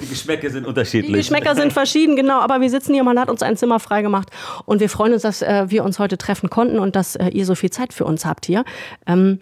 Die 0.00 0.08
Geschmäcker 0.08 0.50
sind 0.50 0.66
unterschiedlich. 0.66 1.12
Die 1.12 1.18
Geschmäcker 1.18 1.54
sind 1.54 1.72
verschieden, 1.72 2.16
genau. 2.16 2.40
Aber 2.40 2.60
wir 2.60 2.68
sitzen 2.68 2.92
hier, 2.92 3.02
man 3.02 3.18
hat 3.18 3.30
uns 3.30 3.42
ein 3.42 3.56
Zimmer 3.56 3.80
freigemacht. 3.80 4.28
Und 4.66 4.80
wir 4.80 4.90
freuen 4.90 5.14
uns, 5.14 5.22
dass 5.22 5.40
äh, 5.40 5.64
wir 5.68 5.84
uns 5.84 5.98
heute 5.98 6.18
treffen 6.18 6.50
konnten 6.50 6.78
und 6.78 6.94
dass 6.94 7.16
äh, 7.16 7.28
ihr 7.28 7.46
so 7.46 7.54
viel 7.54 7.70
Zeit 7.70 7.94
für 7.94 8.04
uns 8.04 8.26
habt 8.26 8.44
hier. 8.46 8.64
Ähm, 9.06 9.40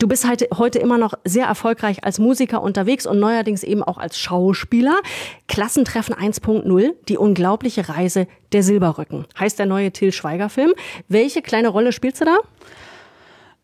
Du 0.00 0.08
bist 0.08 0.26
halt 0.26 0.48
heute 0.56 0.78
immer 0.78 0.96
noch 0.96 1.12
sehr 1.26 1.44
erfolgreich 1.44 2.04
als 2.04 2.18
Musiker 2.18 2.62
unterwegs 2.62 3.04
und 3.04 3.20
neuerdings 3.20 3.62
eben 3.62 3.82
auch 3.82 3.98
als 3.98 4.18
Schauspieler. 4.18 4.98
Klassentreffen 5.46 6.14
1.0, 6.14 6.92
die 7.06 7.18
unglaubliche 7.18 7.86
Reise 7.86 8.26
der 8.52 8.62
Silberrücken, 8.62 9.26
heißt 9.38 9.58
der 9.58 9.66
neue 9.66 9.92
Till 9.92 10.10
Schweiger 10.10 10.48
Film. 10.48 10.72
Welche 11.08 11.42
kleine 11.42 11.68
Rolle 11.68 11.92
spielst 11.92 12.22
du 12.22 12.24
da? 12.24 12.38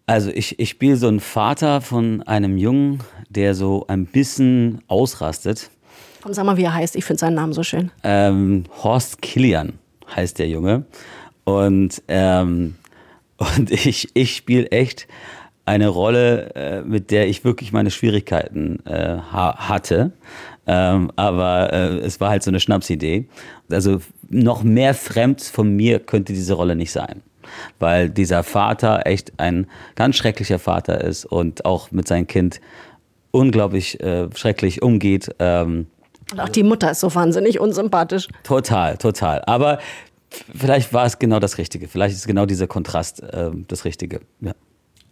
Also 0.07 0.31
ich, 0.31 0.59
ich 0.61 0.71
spiele 0.71 0.97
so 0.97 1.09
einen 1.09 1.19
Vater 1.19 1.81
von 1.81 2.23
einem 2.23 2.57
Jungen, 2.57 3.01
der 3.29 3.55
so 3.57 3.87
ein 3.89 4.07
bisschen 4.07 4.81
ausrastet. 4.87 5.69
Komm, 6.23 6.33
sag 6.33 6.47
mal, 6.47 6.57
wie 6.57 6.63
er 6.63 6.75
heißt. 6.75 6.95
Ich 6.95 7.05
finde 7.05 7.19
seinen 7.19 7.35
Namen 7.35 7.53
so 7.53 7.65
schön. 7.65 7.91
Ähm, 8.05 8.65
Horst 8.85 9.21
Kilian 9.21 9.73
heißt 10.15 10.39
der 10.39 10.49
Junge. 10.49 10.85
Und, 11.43 12.03
ähm, 12.07 12.77
und 13.57 13.73
ich, 13.73 14.09
ich 14.15 14.37
spiele 14.37 14.71
echt 14.71 15.09
eine 15.65 15.89
Rolle, 15.89 16.55
äh, 16.55 16.83
mit 16.83 17.11
der 17.11 17.27
ich 17.27 17.45
wirklich 17.45 17.73
meine 17.73 17.91
Schwierigkeiten 17.91 18.87
äh, 18.87 19.19
ha 19.19 19.69
hatte. 19.69 20.13
Ähm, 20.69 21.11
aber 21.17 21.73
äh, 21.73 21.99
es 21.99 22.21
war 22.21 22.31
halt 22.31 22.45
so 22.45 22.53
eine 22.53 22.61
Schnapsidee. 22.61 23.27
Also 23.69 24.01
noch 24.29 24.63
mehr 24.63 24.95
fremd 24.95 25.43
von 25.43 25.75
mir 25.75 25.99
könnte 25.99 26.33
diese 26.33 26.55
Rolle 26.55 26.77
nicht 26.77 26.93
sein 26.93 27.23
weil 27.79 28.11
dieser 28.11 28.43
Vater 28.43 29.07
echt 29.07 29.33
ein 29.39 29.67
ganz 29.95 30.17
schrecklicher 30.17 30.59
Vater 30.59 31.03
ist 31.03 31.25
und 31.25 31.65
auch 31.65 31.91
mit 31.91 32.09
seinem 32.09 32.27
Kind 32.27 32.61
unglaublich 33.31 34.01
äh, 34.01 34.29
schrecklich 34.35 34.83
umgeht. 34.83 35.35
Ähm, 35.39 35.87
und 36.33 36.41
auch 36.41 36.49
die 36.49 36.63
Mutter 36.63 36.91
ist 36.91 37.01
so 37.01 37.15
wahnsinnig 37.15 37.61
unsympathisch. 37.61 38.29
Total, 38.43 38.97
total. 38.97 39.43
Aber 39.47 39.79
vielleicht 40.55 40.93
war 40.93 41.07
es 41.07 41.19
genau 41.19 41.39
das 41.39 41.59
Richtige. 41.59 41.87
Vielleicht 41.87 42.17
ist 42.17 42.27
genau 42.27 42.47
dieser 42.47 42.67
Kontrast 42.67 43.23
äh, 43.23 43.51
das 43.69 43.85
Richtige. 43.85 44.21
Ja. 44.41 44.53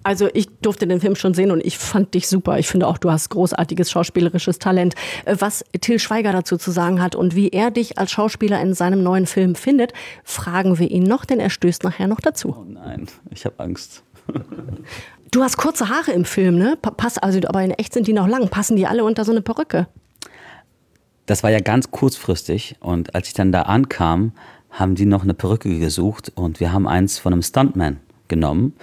Also 0.05 0.29
ich 0.35 0.49
durfte 0.61 0.87
den 0.87 1.01
Film 1.01 1.17
schon 1.17 1.33
sehen 1.33 1.51
und 1.51 1.65
ich 1.65 1.79
fand 1.79 2.13
dich 2.13 2.29
super. 2.29 2.59
Ich 2.59 2.69
finde 2.69 2.87
auch, 2.87 2.99
du 2.99 3.11
hast 3.11 3.31
großartiges 3.31 3.91
schauspielerisches 3.91 4.59
Talent. 4.59 4.95
Äh, 5.25 5.37
was 5.41 5.65
Till 5.81 5.99
Schweiger 5.99 6.31
dazu 6.31 6.59
zu 6.59 6.71
sagen 6.71 7.03
hat 7.03 7.17
und 7.17 7.35
wie 7.35 7.49
er 7.49 7.71
dich 7.71 7.99
als 7.99 8.13
Schauspieler 8.13 8.61
in 8.61 8.75
seinem 8.75 9.03
neuen 9.03 9.27
Film 9.27 9.55
findet, 9.55 9.95
fragen 10.23 10.79
wir 10.79 10.91
ihn 10.91 11.05
noch, 11.05 11.25
denn 11.25 11.41
er 11.41 11.49
stößt 11.49 11.85
nachher 11.85 12.07
noch 12.07 12.21
dazu. 12.21 12.55
Oh 12.57 12.65
nein, 12.69 13.09
ich 13.31 13.47
habe 13.47 13.59
Angst. 13.59 14.03
du 15.31 15.43
hast 15.43 15.57
kurze 15.57 15.89
Haare 15.89 16.13
im 16.13 16.27
Film, 16.27 16.59
ne? 16.59 16.77
Pass, 16.81 17.17
also, 17.17 17.41
aber 17.47 17.63
in 17.63 17.71
echt 17.71 17.95
sind 17.95 18.07
die 18.07 18.13
noch 18.13 18.29
lang. 18.29 18.51
Passen 18.51 18.77
die 18.77 18.87
alle 18.87 19.05
unter 19.05 19.25
so 19.25 19.33
eine 19.33 19.41
Perücke? 19.41 19.89
Das 21.25 21.43
war 21.43 21.51
ja 21.51 21.61
ganz 21.61 21.91
kurzfristig 21.91 22.77
und 22.81 23.15
als 23.15 23.29
ich 23.29 23.35
dann 23.35 23.53
da 23.53 23.63
ankam, 23.63 24.33
haben 24.71 24.97
die 24.97 25.07
noch 25.07 25.23
eine 25.23 25.33
Perücke 25.33 25.79
gesucht 25.79 26.31
und 26.35 26.61
wir 26.61 26.75
haben 26.75 26.87
eins 26.87 27.19
von 27.19 27.33
einem 27.33 27.43
Stuntman 27.43 28.01
genommen. 28.29 28.75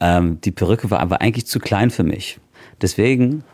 Ähm, 0.00 0.40
die 0.40 0.50
Perücke 0.50 0.90
war 0.90 1.00
aber 1.00 1.20
eigentlich 1.20 1.46
zu 1.46 1.58
klein 1.58 1.90
für 1.90 2.04
mich. 2.04 2.40
Deswegen, 2.80 3.44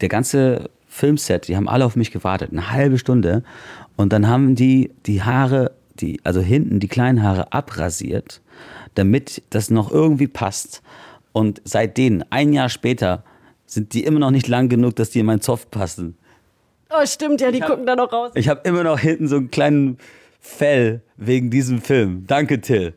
der 0.00 0.08
ganze 0.08 0.70
Filmset, 0.88 1.48
die 1.48 1.56
haben 1.56 1.68
alle 1.68 1.84
auf 1.84 1.96
mich 1.96 2.10
gewartet, 2.10 2.52
eine 2.52 2.70
halbe 2.70 2.98
Stunde. 2.98 3.42
Und 3.96 4.12
dann 4.12 4.28
haben 4.28 4.54
die 4.54 4.90
die 5.06 5.22
Haare, 5.22 5.72
die, 5.94 6.20
also 6.24 6.40
hinten 6.40 6.80
die 6.80 6.88
kleinen 6.88 7.22
Haare 7.22 7.52
abrasiert, 7.52 8.40
damit 8.94 9.42
das 9.50 9.70
noch 9.70 9.90
irgendwie 9.90 10.28
passt. 10.28 10.82
Und 11.32 11.62
seitdem, 11.64 12.22
ein 12.30 12.52
Jahr 12.52 12.68
später, 12.68 13.24
sind 13.66 13.94
die 13.94 14.04
immer 14.04 14.20
noch 14.20 14.30
nicht 14.30 14.48
lang 14.48 14.68
genug, 14.68 14.96
dass 14.96 15.10
die 15.10 15.20
in 15.20 15.26
meinen 15.26 15.40
Zopf 15.40 15.70
passen. 15.70 16.16
Oh, 16.90 17.06
stimmt, 17.06 17.40
ja, 17.40 17.50
die 17.50 17.62
hab, 17.62 17.70
gucken 17.70 17.86
da 17.86 17.96
noch 17.96 18.12
raus. 18.12 18.32
Ich 18.34 18.48
habe 18.48 18.60
immer 18.64 18.84
noch 18.84 18.98
hinten 18.98 19.28
so 19.28 19.36
einen 19.36 19.50
kleinen 19.50 19.96
Fell 20.40 21.00
wegen 21.16 21.50
diesem 21.50 21.80
Film. 21.80 22.24
Danke, 22.26 22.60
Till. 22.60 22.92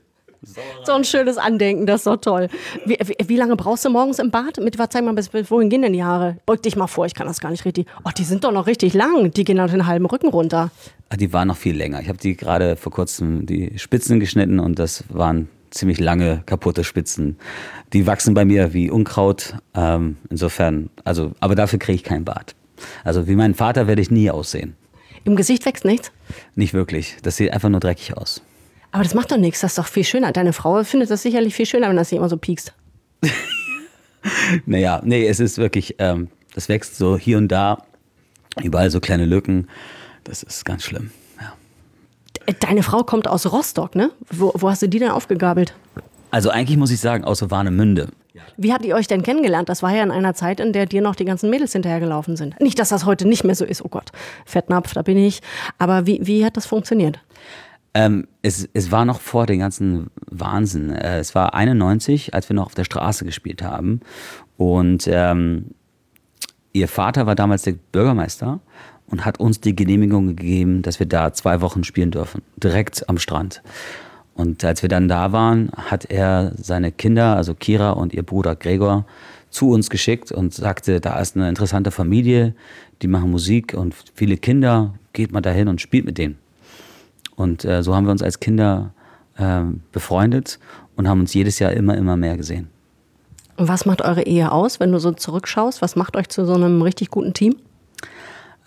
So 0.84 0.94
ein 0.94 1.04
schönes 1.04 1.38
Andenken, 1.38 1.86
das 1.86 2.02
ist 2.02 2.08
doch 2.08 2.18
toll. 2.18 2.50
Wie, 2.86 2.98
wie, 3.04 3.16
wie 3.30 3.36
lange 3.38 3.56
brauchst 3.56 3.84
du 3.86 3.90
morgens 3.90 4.20
im 4.20 4.32
Bad? 4.32 4.60
Mit, 4.60 4.78
was, 4.78 4.90
zeig 4.90 5.04
mal, 5.04 5.14
bis, 5.14 5.30
bis 5.30 5.50
wohin 5.50 5.70
gehen 5.70 5.82
denn 5.82 5.94
die 5.94 6.04
Haare? 6.04 6.38
Beug 6.46 6.62
dich 6.62 6.76
mal 6.76 6.88
vor, 6.88 7.06
ich 7.06 7.16
kann 7.16 7.28
das 7.28 7.40
gar 7.40 7.52
nicht 7.52 7.66
richtig. 7.66 7.88
Oh, 8.04 8.10
die 8.16 8.24
sind 8.24 8.44
doch 8.44 8.52
noch 8.52 8.68
richtig 8.68 8.94
lang. 8.94 9.32
Die 9.32 9.44
gehen 9.44 9.58
dann 9.58 9.70
den 9.70 9.88
halben 9.88 10.06
Rücken 10.06 10.28
runter. 10.28 10.72
Ah, 11.10 11.18
Die 11.18 11.34
waren 11.34 11.48
noch 11.48 11.58
viel 11.58 11.76
länger. 11.76 12.00
Ich 12.02 12.08
habe 12.10 12.18
die 12.18 12.36
gerade 12.36 12.76
vor 12.76 12.92
kurzem 12.92 13.46
die 13.46 13.78
Spitzen 13.78 14.20
geschnitten 14.20 14.60
und 14.60 14.80
das 14.80 15.04
waren 15.10 15.50
ziemlich 15.72 16.00
lange 16.00 16.42
kaputte 16.46 16.84
Spitzen. 16.84 17.38
Die 17.94 18.08
wachsen 18.08 18.34
bei 18.34 18.46
mir 18.46 18.74
wie 18.74 18.90
Unkraut. 18.90 19.56
Ähm, 19.74 20.18
insofern, 20.30 20.90
also, 21.04 21.32
aber 21.40 21.56
dafür 21.56 21.80
kriege 21.80 21.96
ich 21.96 22.04
kein 22.04 22.24
Bart. 22.24 22.56
Also 23.04 23.28
wie 23.28 23.36
mein 23.36 23.56
Vater 23.56 23.88
werde 23.88 24.02
ich 24.02 24.12
nie 24.12 24.30
aussehen. 24.30 24.76
Im 25.24 25.36
Gesicht 25.36 25.66
wächst 25.66 25.86
nichts. 25.86 26.12
Nicht 26.56 26.74
wirklich. 26.74 27.18
Das 27.24 27.36
sieht 27.38 27.52
einfach 27.52 27.70
nur 27.70 27.80
dreckig 27.80 28.16
aus. 28.16 28.42
Aber 28.96 29.04
das 29.04 29.14
macht 29.14 29.30
doch 29.30 29.38
nichts, 29.38 29.60
das 29.60 29.74
ist 29.74 29.78
doch 29.78 29.88
viel 29.88 30.06
schöner. 30.06 30.32
Deine 30.32 30.54
Frau 30.54 30.82
findet 30.86 31.12
das 31.12 31.22
sicherlich 31.22 31.54
viel 31.54 31.66
schöner, 31.66 31.90
wenn 31.90 31.98
das 31.98 32.12
nicht 32.12 32.18
immer 32.18 32.30
so 32.30 32.38
piekst. 32.38 32.74
Naja, 34.66 35.02
nee, 35.04 35.28
es 35.28 35.40
ist 35.40 35.60
wirklich, 35.60 35.98
ähm, 36.00 36.30
das 36.56 36.68
wächst 36.68 36.98
so 36.98 37.16
hier 37.16 37.38
und 37.38 37.50
da, 37.50 37.84
überall 38.64 38.90
so 38.90 39.00
kleine 39.00 39.26
Lücken. 39.26 39.68
Das 40.24 40.42
ist 40.42 40.66
ganz 40.66 40.82
schlimm. 40.84 41.12
Ja. 41.40 42.54
Deine 42.60 42.82
Frau 42.82 43.04
kommt 43.04 43.28
aus 43.28 43.52
Rostock, 43.52 43.94
ne? 43.94 44.10
Wo, 44.32 44.52
wo 44.56 44.68
hast 44.68 44.82
du 44.82 44.90
die 44.90 44.98
denn 44.98 45.12
aufgegabelt? 45.12 45.76
Also 46.32 46.50
eigentlich 46.50 46.78
muss 46.78 46.90
ich 46.90 47.00
sagen, 47.00 47.24
außer 47.24 47.52
Warnemünde. 47.52 48.08
Wie 48.58 48.74
habt 48.74 48.84
ihr 48.84 48.96
euch 48.96 49.06
denn 49.06 49.22
kennengelernt? 49.22 49.70
Das 49.70 49.84
war 49.84 49.94
ja 49.94 50.02
in 50.02 50.12
einer 50.12 50.34
Zeit, 50.34 50.60
in 50.60 50.74
der 50.74 50.88
dir 50.88 51.02
noch 51.02 51.16
die 51.16 51.26
ganzen 51.26 51.52
Mädels 51.52 51.74
hinterhergelaufen 51.74 52.36
sind. 52.36 52.60
Nicht, 52.60 52.80
dass 52.80 52.90
das 52.90 53.06
heute 53.06 53.28
nicht 53.28 53.44
mehr 53.44 53.56
so 53.56 53.66
ist, 53.66 53.86
oh 53.86 53.90
Gott, 53.90 54.12
Fettnapf, 54.46 54.94
da 54.94 55.04
bin 55.04 55.18
ich. 55.18 55.42
Aber 55.78 56.08
wie, 56.08 56.20
wie 56.24 56.44
hat 56.44 56.58
das 56.58 56.66
funktioniert? 56.66 57.20
Ähm, 57.96 58.28
es, 58.42 58.68
es 58.74 58.92
war 58.92 59.06
noch 59.06 59.22
vor 59.22 59.46
dem 59.46 59.60
ganzen 59.60 60.08
Wahnsinn. 60.30 60.92
Äh, 60.92 61.20
es 61.20 61.34
war 61.34 61.54
91, 61.54 62.34
als 62.34 62.50
wir 62.50 62.54
noch 62.54 62.66
auf 62.66 62.76
der 62.76 62.84
Straße 62.84 63.24
gespielt 63.24 63.64
haben. 63.64 64.02
Und 64.58 65.08
ähm, 65.10 65.72
ihr 66.74 66.90
Vater 66.90 67.26
war 67.26 67.36
damals 67.36 67.62
der 67.62 67.76
Bürgermeister 67.94 68.60
und 69.08 69.24
hat 69.24 69.40
uns 69.40 69.62
die 69.62 69.78
Genehmigung 69.78 70.28
gegeben, 70.28 70.82
dass 70.82 71.00
wir 71.00 71.08
da 71.08 71.32
zwei 71.32 71.62
Wochen 71.62 71.86
spielen 71.86 72.12
dürfen. 72.12 72.42
Direkt 72.58 73.08
am 73.08 73.18
Strand. 73.18 73.62
Und 74.34 74.66
als 74.66 74.82
wir 74.82 74.90
dann 74.90 75.08
da 75.08 75.32
waren, 75.32 75.72
hat 75.78 76.04
er 76.04 76.52
seine 76.58 76.92
Kinder, 76.92 77.38
also 77.38 77.54
Kira 77.54 77.92
und 77.92 78.14
ihr 78.14 78.24
Bruder 78.24 78.58
Gregor, 78.58 79.06
zu 79.50 79.70
uns 79.70 79.90
geschickt 79.90 80.34
und 80.34 80.54
sagte, 80.54 81.00
da 81.00 81.18
ist 81.22 81.38
eine 81.38 81.48
interessante 81.48 81.92
Familie, 81.92 82.56
die 83.02 83.08
machen 83.08 83.32
Musik 83.32 83.74
und 83.74 83.96
viele 84.14 84.36
Kinder, 84.36 84.96
geht 85.14 85.32
mal 85.32 85.40
dahin 85.40 85.70
und 85.70 85.80
spielt 85.80 86.04
mit 86.04 86.18
denen. 86.18 86.38
Und 87.36 87.66
äh, 87.66 87.84
so 87.84 87.96
haben 87.96 88.06
wir 88.06 88.12
uns 88.12 88.24
als 88.24 88.40
Kinder 88.40 88.92
ähm, 89.38 89.82
befreundet 89.92 90.60
und 90.96 91.08
haben 91.08 91.22
uns 91.22 91.34
jedes 91.34 91.60
Jahr 91.60 91.72
immer, 91.72 91.96
immer 91.96 92.16
mehr 92.16 92.38
gesehen. 92.38 92.70
Und 93.58 93.68
was 93.68 93.86
macht 93.86 94.02
eure 94.02 94.24
Ehe 94.24 94.52
aus, 94.52 94.80
wenn 94.80 94.92
du 94.92 95.00
so 95.00 95.12
zurückschaust? 95.12 95.82
Was 95.82 95.96
macht 95.96 96.16
euch 96.16 96.28
zu 96.30 96.46
so 96.46 96.54
einem 96.54 96.82
richtig 96.82 97.10
guten 97.10 97.34
Team? 97.34 97.56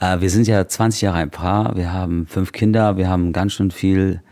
Äh, 0.01 0.21
wir 0.21 0.31
sind 0.31 0.47
ja 0.47 0.67
20 0.67 1.03
Jahre 1.03 1.19
ein 1.19 1.31
Paar, 1.31 1.77
wir 1.77 1.93
haben 1.93 2.27
fünf 2.27 2.53
Kinder, 2.53 2.97
wir 2.97 3.09
haben 3.09 3.33
ganz 3.33 3.53
schön 3.55 3.71
viel 3.71 4.23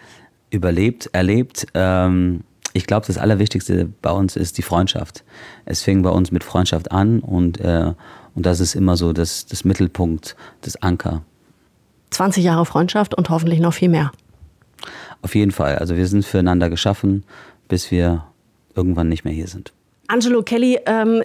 überlebt, 0.50 1.10
erlebt. 1.12 1.66
Ähm, 1.74 2.40
ich 2.72 2.86
glaube, 2.86 3.06
das 3.06 3.18
Allerwichtigste 3.18 3.88
bei 4.02 4.10
uns 4.10 4.36
ist 4.36 4.58
die 4.58 4.62
Freundschaft. 4.62 5.24
Es 5.64 5.82
fing 5.82 6.02
bei 6.02 6.10
uns 6.10 6.30
mit 6.30 6.44
Freundschaft 6.44 6.92
an 6.92 7.20
und, 7.20 7.60
äh, 7.60 7.92
und 8.34 8.46
das 8.46 8.60
ist 8.60 8.74
immer 8.74 8.96
so 8.96 9.12
das, 9.12 9.46
das 9.46 9.64
Mittelpunkt, 9.64 10.36
das 10.60 10.80
Anker. 10.82 11.22
20 12.10 12.44
Jahre 12.44 12.64
Freundschaft 12.66 13.14
und 13.14 13.30
hoffentlich 13.30 13.60
noch 13.60 13.72
viel 13.72 13.88
mehr. 13.88 14.12
Auf 15.26 15.34
jeden 15.34 15.50
Fall. 15.50 15.74
Also 15.78 15.96
wir 15.96 16.06
sind 16.06 16.24
füreinander 16.24 16.70
geschaffen, 16.70 17.24
bis 17.66 17.90
wir 17.90 18.28
irgendwann 18.76 19.08
nicht 19.08 19.24
mehr 19.24 19.34
hier 19.34 19.48
sind. 19.48 19.72
Angelo 20.06 20.44
Kelly 20.44 20.78
ähm, 20.86 21.24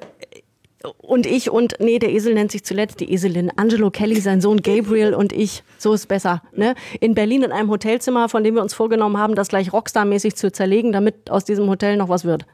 und 0.97 1.27
ich 1.27 1.51
und, 1.51 1.75
nee, 1.79 1.99
der 1.99 2.09
Esel 2.09 2.33
nennt 2.33 2.51
sich 2.51 2.63
zuletzt 2.63 2.99
die 2.99 3.13
Eselin. 3.13 3.51
Angelo 3.57 3.91
Kelly, 3.91 4.19
sein 4.19 4.41
Sohn 4.41 4.63
Gabriel 4.63 5.13
und 5.13 5.33
ich, 5.33 5.61
so 5.77 5.93
ist 5.93 6.07
besser. 6.07 6.41
Ne? 6.55 6.73
In 6.99 7.13
Berlin 7.13 7.43
in 7.43 7.51
einem 7.51 7.69
Hotelzimmer, 7.69 8.27
von 8.27 8.43
dem 8.43 8.55
wir 8.55 8.63
uns 8.63 8.73
vorgenommen 8.73 9.19
haben, 9.19 9.35
das 9.35 9.49
gleich 9.49 9.71
Rockstar-mäßig 9.71 10.33
zu 10.33 10.51
zerlegen, 10.51 10.91
damit 10.91 11.29
aus 11.29 11.45
diesem 11.45 11.69
Hotel 11.69 11.95
noch 11.95 12.09
was 12.09 12.25
wird. 12.25 12.47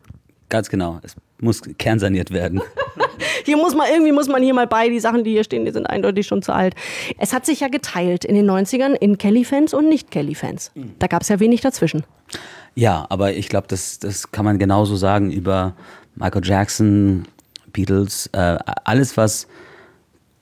Ganz 0.49 0.67
genau. 0.67 0.99
Es 1.01 1.15
muss 1.39 1.61
kernsaniert 1.77 2.31
werden. 2.31 2.59
Hier 3.45 3.57
muss 3.57 3.75
man, 3.75 3.87
irgendwie 3.91 4.11
muss 4.11 4.27
man 4.27 4.41
hier 4.41 4.53
mal 4.53 4.67
bei, 4.67 4.89
die 4.89 4.99
Sachen, 4.99 5.23
die 5.23 5.31
hier 5.31 5.43
stehen, 5.43 5.65
die 5.65 5.71
sind 5.71 5.85
eindeutig 5.85 6.27
schon 6.27 6.41
zu 6.41 6.53
alt. 6.53 6.75
Es 7.17 7.33
hat 7.33 7.45
sich 7.45 7.59
ja 7.59 7.67
geteilt 7.67 8.25
in 8.25 8.35
den 8.35 8.49
90ern 8.49 8.93
in 8.93 9.17
Kelly-Fans 9.17 9.73
und 9.73 9.89
Nicht-Kelly-Fans. 9.89 10.71
Da 10.99 11.07
gab 11.07 11.21
es 11.21 11.29
ja 11.29 11.39
wenig 11.39 11.61
dazwischen. 11.61 12.03
Ja, 12.75 13.05
aber 13.09 13.33
ich 13.33 13.49
glaube, 13.49 13.67
das, 13.67 13.99
das 13.99 14.31
kann 14.31 14.45
man 14.45 14.59
genauso 14.59 14.95
sagen 14.95 15.31
über 15.31 15.73
Michael 16.15 16.45
Jackson, 16.45 17.25
Beatles, 17.73 18.29
äh, 18.33 18.57
alles, 18.83 19.17
was 19.17 19.47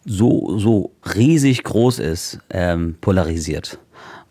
so, 0.05 0.57
so 0.57 0.91
riesig 1.15 1.63
groß 1.63 1.99
ist, 1.99 2.39
ähm, 2.49 2.95
polarisiert. 3.01 3.79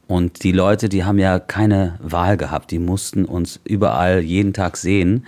Und 0.07 0.45
die 0.45 0.53
Leute, 0.53 0.89
die 0.89 1.05
haben 1.05 1.19
ja 1.19 1.39
keine 1.39 1.99
Wahl 2.03 2.37
gehabt. 2.37 2.71
Die 2.71 2.79
mussten 2.79 3.25
uns 3.25 3.61
überall 3.65 4.21
jeden 4.21 4.53
Tag 4.53 4.77
sehen. 4.77 5.27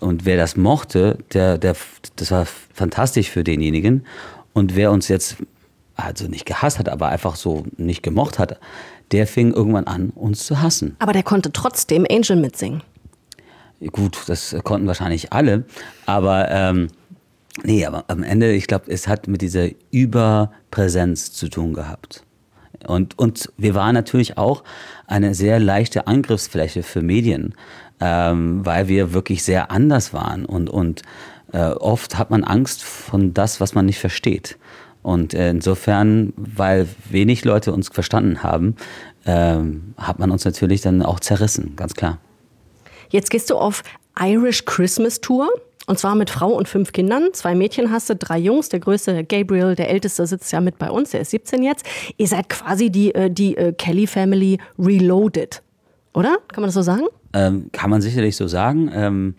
Und 0.00 0.24
wer 0.24 0.36
das 0.36 0.56
mochte, 0.56 1.18
der, 1.32 1.58
der, 1.58 1.76
das 2.16 2.30
war 2.30 2.46
fantastisch 2.46 3.30
für 3.30 3.44
denjenigen. 3.44 4.06
Und 4.52 4.76
wer 4.76 4.90
uns 4.90 5.08
jetzt 5.08 5.36
also 5.96 6.28
nicht 6.28 6.46
gehasst 6.46 6.78
hat, 6.78 6.88
aber 6.88 7.08
einfach 7.08 7.36
so 7.36 7.64
nicht 7.76 8.02
gemocht 8.02 8.38
hat, 8.38 8.58
der 9.12 9.26
fing 9.26 9.52
irgendwann 9.52 9.86
an, 9.86 10.10
uns 10.10 10.44
zu 10.44 10.60
hassen. 10.60 10.96
Aber 10.98 11.12
der 11.12 11.22
konnte 11.22 11.52
trotzdem 11.52 12.06
Angel 12.10 12.36
mitsingen. 12.36 12.82
Gut, 13.92 14.18
das 14.26 14.56
konnten 14.64 14.86
wahrscheinlich 14.86 15.32
alle, 15.32 15.64
aber 16.06 16.50
ähm, 16.50 16.88
nee, 17.62 17.84
aber 17.84 18.04
am 18.08 18.22
Ende, 18.22 18.52
ich 18.52 18.66
glaube, 18.66 18.90
es 18.90 19.06
hat 19.06 19.28
mit 19.28 19.42
dieser 19.42 19.68
Überpräsenz 19.90 21.32
zu 21.32 21.48
tun 21.48 21.74
gehabt. 21.74 22.24
Und, 22.86 23.18
und 23.18 23.52
wir 23.56 23.74
waren 23.74 23.94
natürlich 23.94 24.38
auch 24.38 24.64
eine 25.06 25.34
sehr 25.34 25.60
leichte 25.60 26.06
Angriffsfläche 26.06 26.82
für 26.82 27.02
Medien, 27.02 27.54
ähm, 28.00 28.64
weil 28.64 28.88
wir 28.88 29.12
wirklich 29.12 29.42
sehr 29.42 29.70
anders 29.70 30.12
waren. 30.12 30.44
Und, 30.44 30.70
und 30.70 31.02
äh, 31.52 31.66
oft 31.70 32.18
hat 32.18 32.30
man 32.30 32.44
Angst 32.44 32.84
von 32.84 33.34
das, 33.34 33.60
was 33.60 33.74
man 33.74 33.86
nicht 33.86 33.98
versteht. 33.98 34.58
Und 35.02 35.34
äh, 35.34 35.50
insofern, 35.50 36.32
weil 36.36 36.88
wenig 37.08 37.44
Leute 37.44 37.72
uns 37.72 37.88
verstanden 37.88 38.42
haben, 38.42 38.74
ähm, 39.24 39.94
hat 39.96 40.18
man 40.18 40.30
uns 40.30 40.44
natürlich 40.44 40.80
dann 40.80 41.02
auch 41.02 41.20
zerrissen, 41.20 41.74
ganz 41.76 41.94
klar. 41.94 42.18
Jetzt 43.10 43.30
gehst 43.30 43.50
du 43.50 43.56
auf 43.56 43.82
Irish 44.18 44.64
Christmas 44.64 45.20
Tour. 45.20 45.48
Und 45.86 45.98
zwar 45.98 46.16
mit 46.16 46.30
Frau 46.30 46.50
und 46.50 46.68
fünf 46.68 46.92
Kindern. 46.92 47.28
Zwei 47.32 47.54
Mädchen 47.54 47.92
hast 47.92 48.10
du, 48.10 48.16
drei 48.16 48.38
Jungs. 48.38 48.68
Der 48.68 48.80
größte, 48.80 49.24
Gabriel, 49.24 49.76
der 49.76 49.88
älteste, 49.88 50.26
sitzt 50.26 50.52
ja 50.52 50.60
mit 50.60 50.78
bei 50.78 50.90
uns. 50.90 51.10
Der 51.10 51.20
ist 51.20 51.30
17 51.30 51.62
jetzt. 51.62 51.86
Ihr 52.16 52.26
seid 52.26 52.48
quasi 52.48 52.90
die, 52.90 53.14
äh, 53.14 53.30
die 53.30 53.56
äh, 53.56 53.72
Kelly 53.72 54.06
Family 54.06 54.58
Reloaded. 54.78 55.62
Oder? 56.12 56.38
Kann 56.48 56.62
man 56.62 56.68
das 56.68 56.74
so 56.74 56.82
sagen? 56.82 57.04
Ähm, 57.32 57.70
kann 57.72 57.90
man 57.90 58.02
sicherlich 58.02 58.36
so 58.36 58.48
sagen. 58.48 58.90
Ähm, 58.92 59.34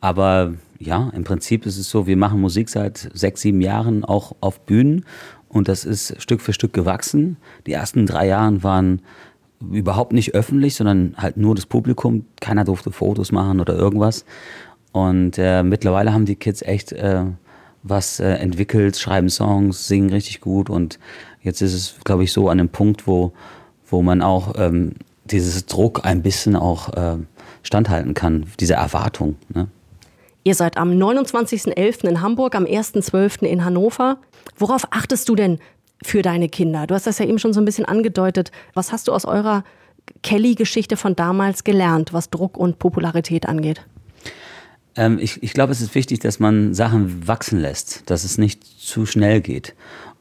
aber 0.00 0.54
ja, 0.78 1.10
im 1.14 1.24
Prinzip 1.24 1.64
ist 1.64 1.78
es 1.78 1.88
so, 1.88 2.06
wir 2.06 2.16
machen 2.16 2.40
Musik 2.40 2.68
seit 2.68 3.10
sechs, 3.14 3.40
sieben 3.40 3.62
Jahren 3.62 4.04
auch 4.04 4.36
auf 4.40 4.60
Bühnen. 4.60 5.06
Und 5.48 5.68
das 5.68 5.84
ist 5.84 6.20
Stück 6.20 6.42
für 6.42 6.52
Stück 6.52 6.74
gewachsen. 6.74 7.38
Die 7.66 7.72
ersten 7.72 8.04
drei 8.04 8.26
Jahre 8.26 8.62
waren 8.62 9.00
überhaupt 9.60 10.12
nicht 10.12 10.34
öffentlich, 10.34 10.74
sondern 10.74 11.14
halt 11.16 11.38
nur 11.38 11.54
das 11.54 11.64
Publikum. 11.64 12.26
Keiner 12.40 12.64
durfte 12.64 12.90
Fotos 12.90 13.32
machen 13.32 13.60
oder 13.60 13.74
irgendwas. 13.74 14.26
Und 14.96 15.36
äh, 15.36 15.62
mittlerweile 15.62 16.14
haben 16.14 16.24
die 16.24 16.36
Kids 16.36 16.62
echt 16.62 16.92
äh, 16.92 17.24
was 17.82 18.18
äh, 18.18 18.28
entwickelt, 18.28 18.96
schreiben 18.96 19.28
Songs, 19.28 19.86
singen 19.88 20.08
richtig 20.08 20.40
gut. 20.40 20.70
Und 20.70 20.98
jetzt 21.42 21.60
ist 21.60 21.74
es, 21.74 21.96
glaube 22.02 22.24
ich, 22.24 22.32
so 22.32 22.48
an 22.48 22.58
einem 22.58 22.70
Punkt, 22.70 23.06
wo, 23.06 23.34
wo 23.90 24.00
man 24.00 24.22
auch 24.22 24.54
ähm, 24.56 24.92
dieses 25.26 25.66
Druck 25.66 26.06
ein 26.06 26.22
bisschen 26.22 26.56
auch 26.56 26.94
äh, 26.94 27.18
standhalten 27.62 28.14
kann, 28.14 28.46
diese 28.58 28.72
Erwartung. 28.72 29.36
Ne? 29.52 29.68
Ihr 30.44 30.54
seid 30.54 30.78
am 30.78 30.92
29.11. 30.92 32.08
in 32.08 32.22
Hamburg, 32.22 32.54
am 32.54 32.64
1.12. 32.64 33.42
in 33.42 33.66
Hannover. 33.66 34.16
Worauf 34.56 34.86
achtest 34.92 35.28
du 35.28 35.34
denn 35.34 35.58
für 36.02 36.22
deine 36.22 36.48
Kinder? 36.48 36.86
Du 36.86 36.94
hast 36.94 37.06
das 37.06 37.18
ja 37.18 37.26
eben 37.26 37.38
schon 37.38 37.52
so 37.52 37.60
ein 37.60 37.66
bisschen 37.66 37.84
angedeutet. 37.84 38.50
Was 38.72 38.92
hast 38.92 39.08
du 39.08 39.12
aus 39.12 39.26
eurer 39.26 39.62
Kelly-Geschichte 40.22 40.96
von 40.96 41.14
damals 41.14 41.64
gelernt, 41.64 42.14
was 42.14 42.30
Druck 42.30 42.56
und 42.56 42.78
Popularität 42.78 43.46
angeht? 43.46 43.84
Ähm, 44.96 45.18
ich 45.20 45.42
ich 45.42 45.52
glaube, 45.52 45.72
es 45.72 45.80
ist 45.80 45.94
wichtig, 45.94 46.20
dass 46.20 46.38
man 46.38 46.74
Sachen 46.74 47.26
wachsen 47.28 47.60
lässt, 47.60 48.02
dass 48.06 48.24
es 48.24 48.38
nicht 48.38 48.64
zu 48.64 49.06
schnell 49.06 49.40
geht. 49.40 49.74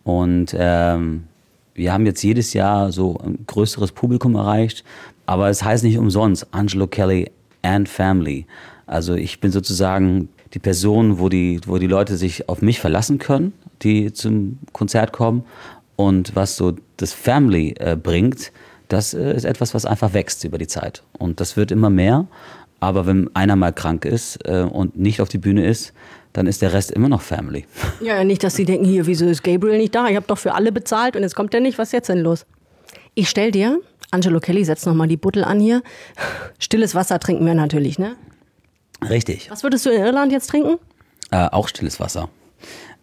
Und 0.03 0.55
ähm, 0.57 1.23
wir 1.73 1.91
haben 1.91 2.05
jetzt 2.05 2.23
jedes 2.23 2.53
Jahr 2.53 2.91
so 2.91 3.17
ein 3.17 3.45
größeres 3.47 3.91
Publikum 3.91 4.35
erreicht, 4.35 4.83
aber 5.25 5.49
es 5.49 5.63
heißt 5.63 5.83
nicht 5.83 5.97
umsonst 5.97 6.47
Angelo 6.51 6.87
Kelly 6.87 7.31
and 7.63 7.89
Family. 7.89 8.45
Also 8.85 9.15
ich 9.15 9.39
bin 9.39 9.51
sozusagen 9.51 10.29
die 10.53 10.59
Person, 10.59 11.19
wo 11.19 11.27
die, 11.27 11.59
wo 11.65 11.77
die 11.77 11.87
Leute 11.87 12.17
sich 12.17 12.47
auf 12.47 12.61
mich 12.61 12.79
verlassen 12.79 13.17
können, 13.17 13.53
die 13.81 14.13
zum 14.13 14.59
Konzert 14.71 15.11
kommen. 15.11 15.43
Und 15.95 16.35
was 16.35 16.55
so 16.55 16.73
das 16.97 17.13
Family 17.13 17.75
äh, 17.79 17.95
bringt, 17.95 18.51
das 18.87 19.13
äh, 19.13 19.33
ist 19.35 19.45
etwas, 19.45 19.73
was 19.73 19.85
einfach 19.85 20.13
wächst 20.13 20.43
über 20.43 20.57
die 20.57 20.67
Zeit. 20.67 21.03
Und 21.17 21.39
das 21.39 21.57
wird 21.57 21.71
immer 21.71 21.89
mehr. 21.89 22.27
Aber 22.79 23.05
wenn 23.05 23.33
einer 23.35 23.55
mal 23.55 23.71
krank 23.71 24.05
ist 24.05 24.39
äh, 24.47 24.61
und 24.61 24.97
nicht 24.97 25.21
auf 25.21 25.29
die 25.29 25.37
Bühne 25.37 25.65
ist, 25.65 25.93
dann 26.33 26.47
ist 26.47 26.61
der 26.61 26.73
Rest 26.73 26.91
immer 26.91 27.09
noch 27.09 27.21
Family. 27.21 27.65
Ja, 28.01 28.23
nicht, 28.23 28.43
dass 28.43 28.55
sie 28.55 28.65
denken, 28.65 28.85
hier, 28.85 29.07
wieso 29.07 29.25
ist 29.25 29.43
Gabriel 29.43 29.77
nicht 29.77 29.95
da? 29.95 30.07
Ich 30.07 30.15
habe 30.15 30.27
doch 30.27 30.37
für 30.37 30.53
alle 30.53 30.71
bezahlt 30.71 31.15
und 31.15 31.23
jetzt 31.23 31.35
kommt 31.35 31.53
er 31.53 31.61
nicht. 31.61 31.77
Was 31.77 31.89
ist 31.89 31.93
jetzt 31.93 32.09
denn 32.09 32.19
los? 32.19 32.45
Ich 33.13 33.29
stell 33.29 33.51
dir, 33.51 33.79
Angelo 34.11 34.39
Kelly, 34.39 34.65
setz 34.65 34.85
nochmal 34.85 35.07
die 35.07 35.17
Buttel 35.17 35.43
an 35.43 35.59
hier. 35.59 35.81
Stilles 36.59 36.93
Wasser 36.93 37.19
trinken 37.19 37.45
wir 37.45 37.53
natürlich, 37.53 37.97
ne? 37.97 38.15
Richtig. 39.09 39.49
Was 39.49 39.63
würdest 39.63 39.85
du 39.85 39.89
in 39.89 40.01
Irland 40.01 40.31
jetzt 40.31 40.49
trinken? 40.49 40.77
Äh, 41.31 41.47
auch 41.51 41.67
stilles 41.67 41.99
Wasser. 41.99 42.29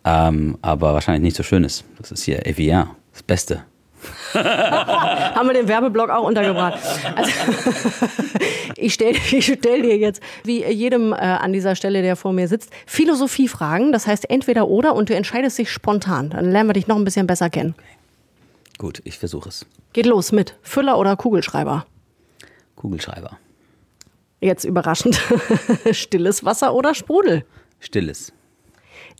Ähm, 0.04 0.58
aber 0.62 0.94
wahrscheinlich 0.94 1.22
nicht 1.22 1.36
so 1.36 1.42
schönes. 1.42 1.84
Das 1.98 2.10
ist 2.10 2.22
hier 2.24 2.46
Evian, 2.46 2.90
das 3.12 3.22
Beste. 3.22 3.64
Haben 4.34 5.48
wir 5.48 5.54
den 5.54 5.68
Werbeblock 5.68 6.10
auch 6.10 6.26
untergebracht. 6.26 6.78
Also, 7.14 7.32
ich 8.76 8.94
stelle 8.94 9.18
stell 9.18 9.82
dir 9.82 9.96
jetzt, 9.96 10.22
wie 10.44 10.64
jedem 10.64 11.12
äh, 11.12 11.16
an 11.16 11.52
dieser 11.52 11.76
Stelle, 11.76 12.02
der 12.02 12.16
vor 12.16 12.32
mir 12.32 12.48
sitzt, 12.48 12.70
Philosophiefragen. 12.86 13.92
Das 13.92 14.06
heißt 14.06 14.30
entweder 14.30 14.68
oder 14.68 14.94
und 14.94 15.10
du 15.10 15.14
entscheidest 15.14 15.58
dich 15.58 15.70
spontan. 15.70 16.30
Dann 16.30 16.50
lernen 16.50 16.68
wir 16.68 16.74
dich 16.74 16.86
noch 16.86 16.96
ein 16.96 17.04
bisschen 17.04 17.26
besser 17.26 17.50
kennen. 17.50 17.74
Gut, 18.78 19.00
ich 19.04 19.18
versuche 19.18 19.48
es. 19.48 19.66
Geht 19.92 20.06
los 20.06 20.32
mit 20.32 20.56
Füller 20.62 20.98
oder 20.98 21.16
Kugelschreiber. 21.16 21.86
Kugelschreiber. 22.76 23.38
Jetzt 24.40 24.64
überraschend. 24.64 25.20
Stilles 25.92 26.44
Wasser 26.44 26.74
oder 26.74 26.94
Sprudel. 26.94 27.44
Stilles. 27.78 28.32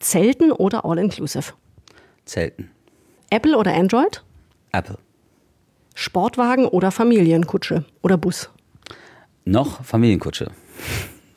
Zelten 0.00 0.50
oder 0.50 0.84
All-Inclusive. 0.84 1.52
Zelten. 2.24 2.70
Apple 3.30 3.56
oder 3.56 3.72
Android. 3.72 4.22
Apple. 4.72 4.98
Sportwagen 5.94 6.66
oder 6.66 6.90
Familienkutsche 6.90 7.84
oder 8.02 8.16
Bus. 8.16 8.50
Noch 9.44 9.84
Familienkutsche. 9.84 10.50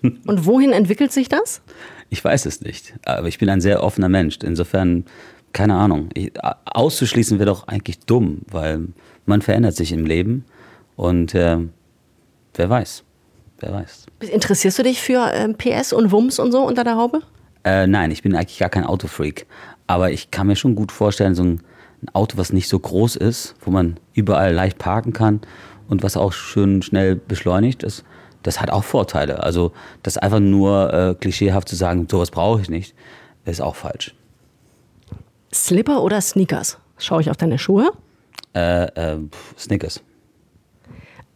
Und 0.02 0.46
wohin 0.46 0.72
entwickelt 0.72 1.12
sich 1.12 1.30
das? 1.30 1.62
Ich 2.10 2.24
weiß 2.24 2.46
es 2.46 2.62
nicht. 2.62 2.94
Aber 3.06 3.28
ich 3.28 3.38
bin 3.40 3.50
ein 3.50 3.62
sehr 3.62 3.84
offener 3.84 4.10
Mensch. 4.10 4.38
Insofern, 4.44 5.06
keine 5.54 5.76
Ahnung. 5.76 6.10
Ich, 6.14 6.32
auszuschließen 6.66 7.40
wäre 7.40 7.50
doch 7.50 7.68
eigentlich 7.68 8.00
dumm, 8.00 8.42
weil 8.50 8.88
man 9.26 9.42
verändert 9.42 9.76
sich 9.76 9.92
im 9.92 10.06
Leben. 10.06 10.46
Und 10.96 11.34
äh, 11.34 11.58
wer 12.54 12.70
weiß. 12.70 13.04
Wer 13.60 13.74
weiß. 13.74 14.06
Interessierst 14.32 14.80
du 14.80 14.84
dich 14.84 15.02
für 15.02 15.32
äh, 15.32 15.54
PS 15.54 15.94
und 15.94 16.12
Wumms 16.12 16.40
und 16.40 16.52
so 16.52 16.66
unter 16.66 16.84
der 16.84 16.96
Haube? 16.96 17.22
Äh, 17.64 17.88
nein, 17.88 18.12
ich 18.12 18.22
bin 18.22 18.36
eigentlich 18.36 18.60
gar 18.60 18.70
kein 18.70 18.84
Autofreak. 18.84 19.48
Aber 19.88 20.12
ich 20.12 20.32
kann 20.32 20.48
mir 20.48 20.56
schon 20.56 20.76
gut 20.76 20.92
vorstellen, 20.92 21.36
so 21.36 21.44
ein, 21.44 21.62
ein 22.06 22.16
Auto, 22.16 22.38
was 22.38 22.54
nicht 22.54 22.70
so 22.70 22.80
groß 22.80 23.16
ist, 23.16 23.56
wo 23.62 23.72
man 23.72 24.00
überall 24.14 24.54
leicht 24.54 24.78
parken 24.78 25.14
kann 25.14 25.42
und 25.88 26.04
was 26.04 26.18
auch 26.18 26.34
schön 26.34 26.82
schnell 26.82 27.16
beschleunigt, 27.16 27.84
das, 27.84 28.04
das 28.44 28.62
hat 28.62 28.70
auch 28.70 28.84
Vorteile. 28.84 29.44
Also 29.44 29.72
das 30.04 30.18
einfach 30.18 30.40
nur 30.40 30.94
äh, 30.94 31.16
klischeehaft 31.16 31.68
zu 31.68 31.76
sagen, 31.76 32.08
sowas 32.10 32.32
brauche 32.32 32.62
ich 32.62 32.70
nicht, 32.70 32.96
ist 33.46 33.62
auch 33.62 33.76
falsch. 33.76 34.16
Slipper 35.54 36.02
oder 36.04 36.22
Sneakers? 36.22 36.78
Schaue 36.98 37.22
ich 37.22 37.30
auf 37.30 37.38
deine 37.38 37.58
Schuhe? 37.58 37.92
Äh, 38.54 38.86
äh, 38.86 39.20
Snickers. 39.58 40.02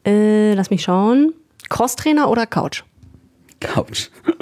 Äh, 0.06 0.54
lass 0.54 0.70
mich 0.70 0.84
schauen. 0.84 1.34
Crosstrainer 1.70 2.30
oder 2.30 2.46
Couch? 2.46 2.84
Couch. 3.60 4.10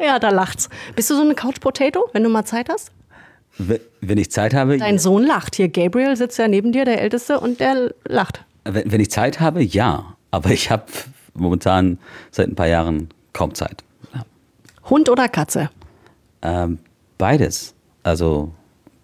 Ja, 0.00 0.18
da 0.18 0.30
lacht's. 0.30 0.70
Bist 0.96 1.10
du 1.10 1.14
so 1.14 1.20
eine 1.20 1.34
Couch 1.34 1.60
Potato, 1.60 2.08
wenn 2.12 2.22
du 2.22 2.30
mal 2.30 2.44
Zeit 2.44 2.70
hast? 2.70 2.90
Wenn 4.00 4.18
ich 4.18 4.30
Zeit 4.30 4.54
habe, 4.54 4.78
Dein 4.78 4.98
Sohn 4.98 5.24
lacht. 5.24 5.56
Hier, 5.56 5.68
Gabriel 5.68 6.16
sitzt 6.16 6.38
ja 6.38 6.48
neben 6.48 6.72
dir, 6.72 6.84
der 6.84 7.00
Älteste, 7.00 7.38
und 7.40 7.60
der 7.60 7.92
lacht. 8.06 8.44
wenn, 8.64 8.90
wenn 8.90 9.00
ich 9.00 9.10
Zeit 9.10 9.40
habe, 9.40 9.62
ja. 9.62 10.14
Aber 10.30 10.50
ich 10.50 10.70
habe 10.70 10.84
momentan 11.34 11.98
seit 12.30 12.48
ein 12.48 12.54
paar 12.54 12.68
Jahren 12.68 13.08
kaum 13.32 13.54
Zeit. 13.54 13.82
Ja. 14.14 14.24
Hund 14.88 15.08
oder 15.08 15.28
Katze? 15.28 15.70
Ähm, 16.42 16.78
beides. 17.18 17.74
Also 18.02 18.52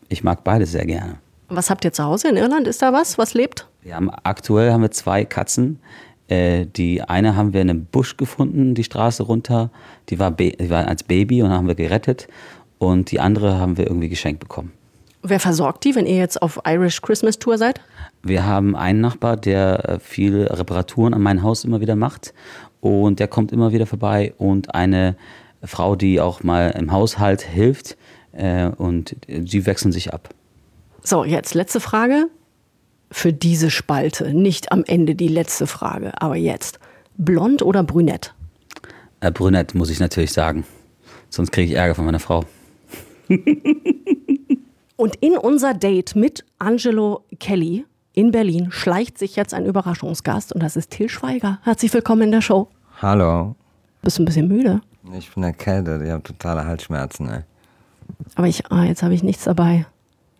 ich 0.08 0.22
mag 0.24 0.44
beides 0.44 0.72
sehr 0.72 0.86
gerne. 0.86 1.18
Was 1.48 1.70
habt 1.70 1.84
ihr 1.84 1.92
zu 1.92 2.04
Hause 2.04 2.28
in 2.28 2.36
Irland? 2.36 2.66
Ist 2.66 2.82
da 2.82 2.92
was, 2.92 3.18
was 3.18 3.34
lebt? 3.34 3.68
Wir 3.82 3.94
haben 3.94 4.10
aktuell 4.22 4.72
haben 4.72 4.82
wir 4.82 4.90
zwei 4.90 5.24
Katzen. 5.24 5.78
Äh, 6.28 6.66
die 6.66 7.02
eine 7.02 7.36
haben 7.36 7.52
wir 7.52 7.62
in 7.62 7.70
einem 7.70 7.84
Busch 7.84 8.16
gefunden, 8.16 8.74
die 8.74 8.82
Straße 8.84 9.22
runter. 9.22 9.70
Die 10.08 10.18
war, 10.18 10.32
die 10.32 10.70
war 10.70 10.88
als 10.88 11.04
Baby 11.04 11.42
und 11.42 11.50
haben 11.50 11.68
wir 11.68 11.76
gerettet. 11.76 12.26
Und 12.78 13.10
die 13.10 13.20
andere 13.20 13.58
haben 13.58 13.76
wir 13.76 13.86
irgendwie 13.86 14.08
geschenkt 14.08 14.40
bekommen. 14.40 14.72
Wer 15.22 15.40
versorgt 15.40 15.84
die, 15.84 15.94
wenn 15.94 16.06
ihr 16.06 16.16
jetzt 16.16 16.40
auf 16.40 16.60
Irish 16.66 17.02
Christmas 17.02 17.38
Tour 17.38 17.58
seid? 17.58 17.80
Wir 18.22 18.46
haben 18.46 18.76
einen 18.76 19.00
Nachbar, 19.00 19.36
der 19.36 19.88
äh, 19.88 19.98
viele 19.98 20.56
Reparaturen 20.56 21.14
an 21.14 21.22
mein 21.22 21.42
Haus 21.42 21.64
immer 21.64 21.80
wieder 21.80 21.96
macht. 21.96 22.32
Und 22.80 23.18
der 23.18 23.26
kommt 23.26 23.50
immer 23.50 23.72
wieder 23.72 23.86
vorbei. 23.86 24.34
Und 24.38 24.74
eine 24.74 25.16
Frau, 25.64 25.96
die 25.96 26.20
auch 26.20 26.42
mal 26.42 26.70
im 26.78 26.92
Haushalt 26.92 27.42
hilft. 27.42 27.96
Äh, 28.32 28.68
und 28.68 29.16
die 29.26 29.66
wechseln 29.66 29.90
sich 29.90 30.12
ab. 30.12 30.28
So, 31.02 31.24
jetzt 31.24 31.54
letzte 31.54 31.80
Frage 31.80 32.26
für 33.10 33.32
diese 33.32 33.70
Spalte. 33.70 34.32
Nicht 34.32 34.70
am 34.70 34.84
Ende 34.84 35.14
die 35.14 35.28
letzte 35.28 35.66
Frage, 35.66 36.12
aber 36.20 36.36
jetzt. 36.36 36.78
Blond 37.16 37.62
oder 37.62 37.82
brünett? 37.82 38.34
Äh, 39.20 39.30
brünett, 39.30 39.74
muss 39.74 39.90
ich 39.90 39.98
natürlich 39.98 40.32
sagen. 40.32 40.64
Sonst 41.30 41.50
kriege 41.50 41.72
ich 41.72 41.76
Ärger 41.76 41.94
von 41.94 42.04
meiner 42.04 42.20
Frau. 42.20 42.44
Und 44.96 45.16
in 45.16 45.36
unser 45.36 45.74
Date 45.74 46.16
mit 46.16 46.44
Angelo 46.58 47.24
Kelly 47.38 47.84
in 48.14 48.30
Berlin 48.30 48.68
schleicht 48.70 49.18
sich 49.18 49.36
jetzt 49.36 49.52
ein 49.52 49.66
Überraschungsgast 49.66 50.54
und 50.54 50.62
das 50.62 50.74
ist 50.74 50.90
Till 50.90 51.10
Schweiger. 51.10 51.58
Herzlich 51.64 51.92
willkommen 51.92 52.22
in 52.22 52.30
der 52.30 52.40
Show. 52.40 52.68
Hallo. 53.02 53.54
Bist 54.00 54.16
du 54.18 54.22
ein 54.22 54.24
bisschen 54.24 54.48
müde? 54.48 54.80
Ich 55.12 55.32
bin 55.34 55.42
erkältet, 55.42 56.02
ich 56.02 56.10
habe 56.10 56.22
totale 56.22 56.64
Halsschmerzen, 56.64 57.28
ey. 57.28 57.40
Aber 58.36 58.46
ich, 58.46 58.70
ah, 58.72 58.84
jetzt 58.84 59.02
habe 59.02 59.12
ich 59.12 59.22
nichts 59.22 59.44
dabei. 59.44 59.86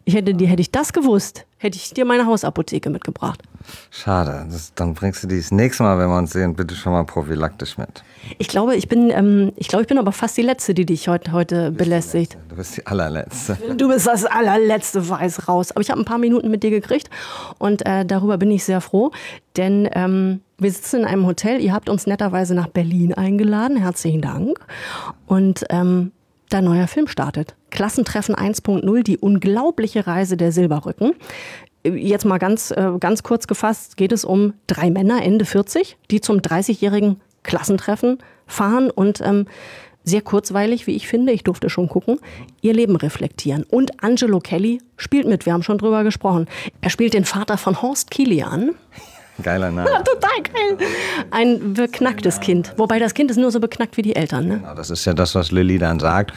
Ich 0.09 0.15
hätte 0.15 0.35
dir, 0.35 0.47
hätte 0.47 0.61
ich 0.61 0.71
das 0.71 0.93
gewusst, 0.93 1.47
hätte 1.59 1.77
ich 1.77 1.93
dir 1.93 2.05
meine 2.05 2.27
Hausapotheke 2.27 2.91
mitgebracht. 2.91 3.43
Schade. 3.91 4.47
Das, 4.49 4.73
dann 4.73 4.95
bringst 4.95 5.25
du 5.25 5.27
die 5.27 5.37
das 5.37 5.51
nächste 5.51 5.83
Mal, 5.83 5.99
wenn 5.99 6.09
wir 6.09 6.17
uns 6.17 6.31
sehen, 6.31 6.55
bitte 6.55 6.77
schon 6.77 6.93
mal 6.93 7.03
prophylaktisch 7.03 7.77
mit. 7.77 8.05
Ich 8.39 8.47
glaube, 8.47 8.77
ich 8.77 8.89
bin, 8.89 9.11
ähm, 9.11 9.53
ich 9.57 9.67
glaube, 9.67 9.83
ich 9.83 9.89
bin 9.89 9.99
aber 9.99 10.13
fast 10.13 10.37
die 10.37 10.43
Letzte, 10.43 10.75
die 10.75 10.87
dich 10.87 11.09
heute, 11.09 11.33
heute 11.33 11.73
belästigt. 11.73 12.39
Du 12.49 12.55
bist 12.55 12.77
die 12.77 12.87
allerletzte. 12.87 13.59
Du 13.77 13.89
bist 13.89 14.07
das 14.07 14.25
allerletzte 14.25 15.09
Weiß 15.09 15.49
raus. 15.49 15.73
Aber 15.73 15.81
ich 15.81 15.91
habe 15.91 16.01
ein 16.01 16.05
paar 16.05 16.19
Minuten 16.19 16.53
mit 16.53 16.63
dir 16.63 16.71
gekriegt 16.71 17.11
und 17.59 17.85
äh, 17.85 18.07
darüber 18.07 18.39
bin 18.39 18.53
ich 18.53 18.63
sehr 18.63 18.81
froh, 18.81 19.11
denn 19.57 19.89
ähm, 19.93 20.41
wir 20.59 20.71
sitzen 20.71 21.01
in 21.01 21.05
einem 21.05 21.27
Hotel. 21.27 21.61
Ihr 21.61 21.73
habt 21.73 21.89
uns 21.89 22.07
netterweise 22.07 22.55
nach 22.55 22.69
Berlin 22.69 23.13
eingeladen. 23.13 23.77
Herzlichen 23.77 24.23
Dank. 24.23 24.61
Und 25.27 25.65
ähm, 25.71 26.13
dein 26.49 26.65
neuer 26.65 26.87
Film 26.87 27.09
startet. 27.09 27.55
Klassentreffen 27.71 28.35
1.0, 28.35 29.03
die 29.03 29.19
unglaubliche 29.19 30.07
Reise 30.07 30.37
der 30.37 30.53
Silberrücken. 30.53 31.13
Jetzt 31.85 32.25
mal 32.25 32.39
ganz, 32.39 32.71
äh, 32.71 32.93
ganz 32.99 33.23
kurz 33.23 33.47
gefasst, 33.47 33.97
geht 33.97 34.13
es 34.13 34.25
um 34.25 34.55
drei 34.67 34.91
Männer 34.91 35.23
Ende 35.23 35.45
40, 35.45 35.97
die 36.11 36.21
zum 36.21 36.39
30-jährigen 36.39 37.21
Klassentreffen 37.43 38.19
fahren 38.47 38.91
und 38.91 39.21
ähm, 39.21 39.47
sehr 40.03 40.23
kurzweilig, 40.23 40.87
wie 40.87 40.95
ich 40.95 41.09
finde, 41.09 41.33
ich 41.33 41.43
durfte 41.43 41.69
schon 41.69 41.89
gucken, 41.89 42.21
ihr 42.61 42.73
Leben 42.73 42.97
reflektieren. 42.97 43.65
Und 43.65 44.03
Angelo 44.03 44.39
Kelly 44.39 44.81
spielt 44.97 45.27
mit, 45.27 45.47
wir 45.47 45.53
haben 45.53 45.65
schon 45.65 45.79
drüber 45.79 46.05
gesprochen. 46.05 46.47
Er 46.81 46.91
spielt 46.91 47.13
den 47.13 47.25
Vater 47.25 47.59
von 47.59 47.83
Horst 47.83 48.11
Kilian. 48.11 48.77
Geiler 49.43 49.71
Name. 49.71 49.89
Total 50.05 50.43
geil. 50.43 50.89
Ein 51.31 51.75
beknacktes 51.75 52.41
Kind. 52.41 52.73
Wobei 52.77 52.99
das 52.99 53.15
Kind 53.15 53.31
ist 53.31 53.37
nur 53.37 53.51
so 53.51 53.61
beknackt 53.61 53.97
wie 53.97 54.03
die 54.03 54.17
Eltern. 54.17 54.49
Ne? 54.49 54.59
Genau, 54.59 54.75
Das 54.75 54.91
ist 54.91 55.05
ja 55.05 55.15
das, 55.15 55.35
was 55.35 55.51
Lilly 55.53 55.79
dann 55.79 56.01
sagt. 56.01 56.33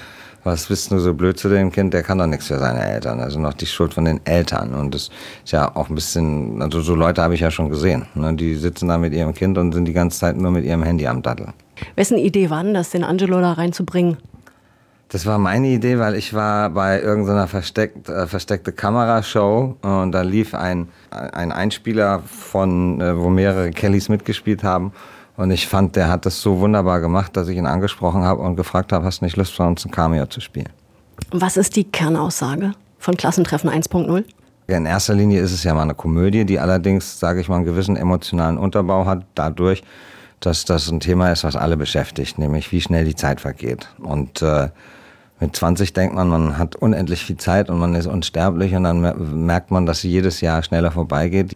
Was 0.45 0.67
bist 0.67 0.89
du 0.91 0.99
so 0.99 1.13
blöd 1.13 1.37
zu 1.37 1.49
dem 1.49 1.69
Kind? 1.69 1.93
Der 1.93 2.01
kann 2.01 2.17
doch 2.17 2.25
nichts 2.25 2.47
für 2.47 2.57
seine 2.57 2.81
Eltern. 2.85 3.19
Also 3.19 3.39
noch 3.39 3.53
die 3.53 3.65
Schuld 3.65 3.93
von 3.93 4.05
den 4.05 4.21
Eltern. 4.25 4.73
Und 4.73 4.95
das 4.95 5.09
ist 5.43 5.51
ja 5.51 5.75
auch 5.75 5.89
ein 5.89 5.95
bisschen, 5.95 6.61
also 6.61 6.79
so 6.81 6.95
Leute 6.95 7.21
habe 7.21 7.33
ich 7.35 7.41
ja 7.41 7.51
schon 7.51 7.69
gesehen. 7.69 8.05
Ne? 8.15 8.33
Die 8.35 8.55
sitzen 8.55 8.87
da 8.87 8.97
mit 8.97 9.13
ihrem 9.13 9.33
Kind 9.33 9.57
und 9.57 9.73
sind 9.73 9.85
die 9.85 9.93
ganze 9.93 10.19
Zeit 10.19 10.37
nur 10.37 10.51
mit 10.51 10.63
ihrem 10.63 10.83
Handy 10.83 11.07
am 11.07 11.21
Datteln. 11.21 11.53
Wessen 11.95 12.17
Idee 12.17 12.49
war 12.49 12.63
denn 12.63 12.73
das, 12.73 12.89
den 12.89 13.03
Angelo 13.03 13.41
da 13.41 13.53
reinzubringen? 13.53 14.17
Das 15.11 15.25
war 15.25 15.39
meine 15.39 15.67
Idee, 15.69 15.97
weil 15.97 16.13
ich 16.13 16.35
war 16.35 16.69
bei 16.69 17.01
irgendeiner 17.01 17.47
versteckt, 17.47 18.07
äh, 18.09 18.27
versteckte 18.27 18.71
Kamerashow 18.71 19.75
und 19.81 20.11
da 20.11 20.21
lief 20.21 20.53
ein, 20.53 20.89
ein 21.09 21.51
Einspieler 21.51 22.19
von, 22.19 23.01
äh, 23.01 23.17
wo 23.17 23.29
mehrere 23.29 23.71
Kellys 23.71 24.07
mitgespielt 24.07 24.63
haben. 24.63 24.93
Und 25.35 25.49
ich 25.49 25.67
fand, 25.67 25.95
der 25.95 26.09
hat 26.09 26.27
das 26.27 26.39
so 26.39 26.59
wunderbar 26.59 26.99
gemacht, 26.99 27.35
dass 27.35 27.47
ich 27.47 27.57
ihn 27.57 27.65
angesprochen 27.65 28.21
habe 28.21 28.41
und 28.41 28.55
gefragt 28.55 28.91
habe, 28.91 29.03
hast 29.03 29.21
du 29.21 29.25
nicht 29.25 29.35
Lust, 29.35 29.55
von 29.55 29.69
uns 29.69 29.83
ein 29.83 29.89
Cameo 29.89 30.27
zu 30.27 30.41
spielen? 30.41 30.69
Was 31.31 31.57
ist 31.57 31.75
die 31.75 31.85
Kernaussage 31.85 32.73
von 32.99 33.17
Klassentreffen 33.17 33.69
1.0? 33.69 34.23
In 34.67 34.85
erster 34.85 35.15
Linie 35.15 35.41
ist 35.41 35.53
es 35.53 35.63
ja 35.63 35.73
mal 35.73 35.83
eine 35.83 35.95
Komödie, 35.95 36.45
die 36.45 36.59
allerdings, 36.59 37.19
sage 37.19 37.41
ich 37.41 37.49
mal, 37.49 37.55
einen 37.55 37.65
gewissen 37.65 37.95
emotionalen 37.95 38.59
Unterbau 38.59 39.07
hat, 39.07 39.25
dadurch, 39.33 39.81
dass 40.39 40.65
das 40.65 40.91
ein 40.91 40.99
Thema 40.99 41.31
ist, 41.31 41.43
was 41.43 41.55
alle 41.55 41.77
beschäftigt, 41.77 42.37
nämlich 42.37 42.71
wie 42.71 42.79
schnell 42.79 43.05
die 43.05 43.15
Zeit 43.15 43.41
vergeht. 43.41 43.89
Und 43.97 44.43
äh, 44.43 44.69
mit 45.39 45.55
20 45.55 45.93
denkt 45.93 46.15
man, 46.15 46.27
man 46.27 46.57
hat 46.57 46.75
unendlich 46.75 47.23
viel 47.23 47.37
Zeit 47.37 47.69
und 47.69 47.79
man 47.79 47.95
ist 47.95 48.07
unsterblich 48.07 48.75
und 48.75 48.83
dann 48.83 49.01
mer- 49.01 49.15
merkt 49.15 49.71
man, 49.71 49.85
dass 49.85 50.03
jedes 50.03 50.41
Jahr 50.41 50.63
schneller 50.63 50.91
vorbeigeht. 50.91 51.55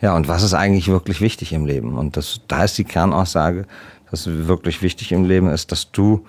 Ja, 0.00 0.14
und 0.14 0.28
was 0.28 0.42
ist 0.42 0.54
eigentlich 0.54 0.88
wirklich 0.88 1.20
wichtig 1.20 1.52
im 1.52 1.66
Leben? 1.66 1.96
Und 1.96 2.16
das, 2.16 2.40
da 2.46 2.64
ist 2.64 2.78
die 2.78 2.84
Kernaussage, 2.84 3.66
dass 4.10 4.26
wirklich 4.26 4.82
wichtig 4.82 5.12
im 5.12 5.24
Leben 5.24 5.48
ist, 5.48 5.72
dass 5.72 5.90
du 5.90 6.24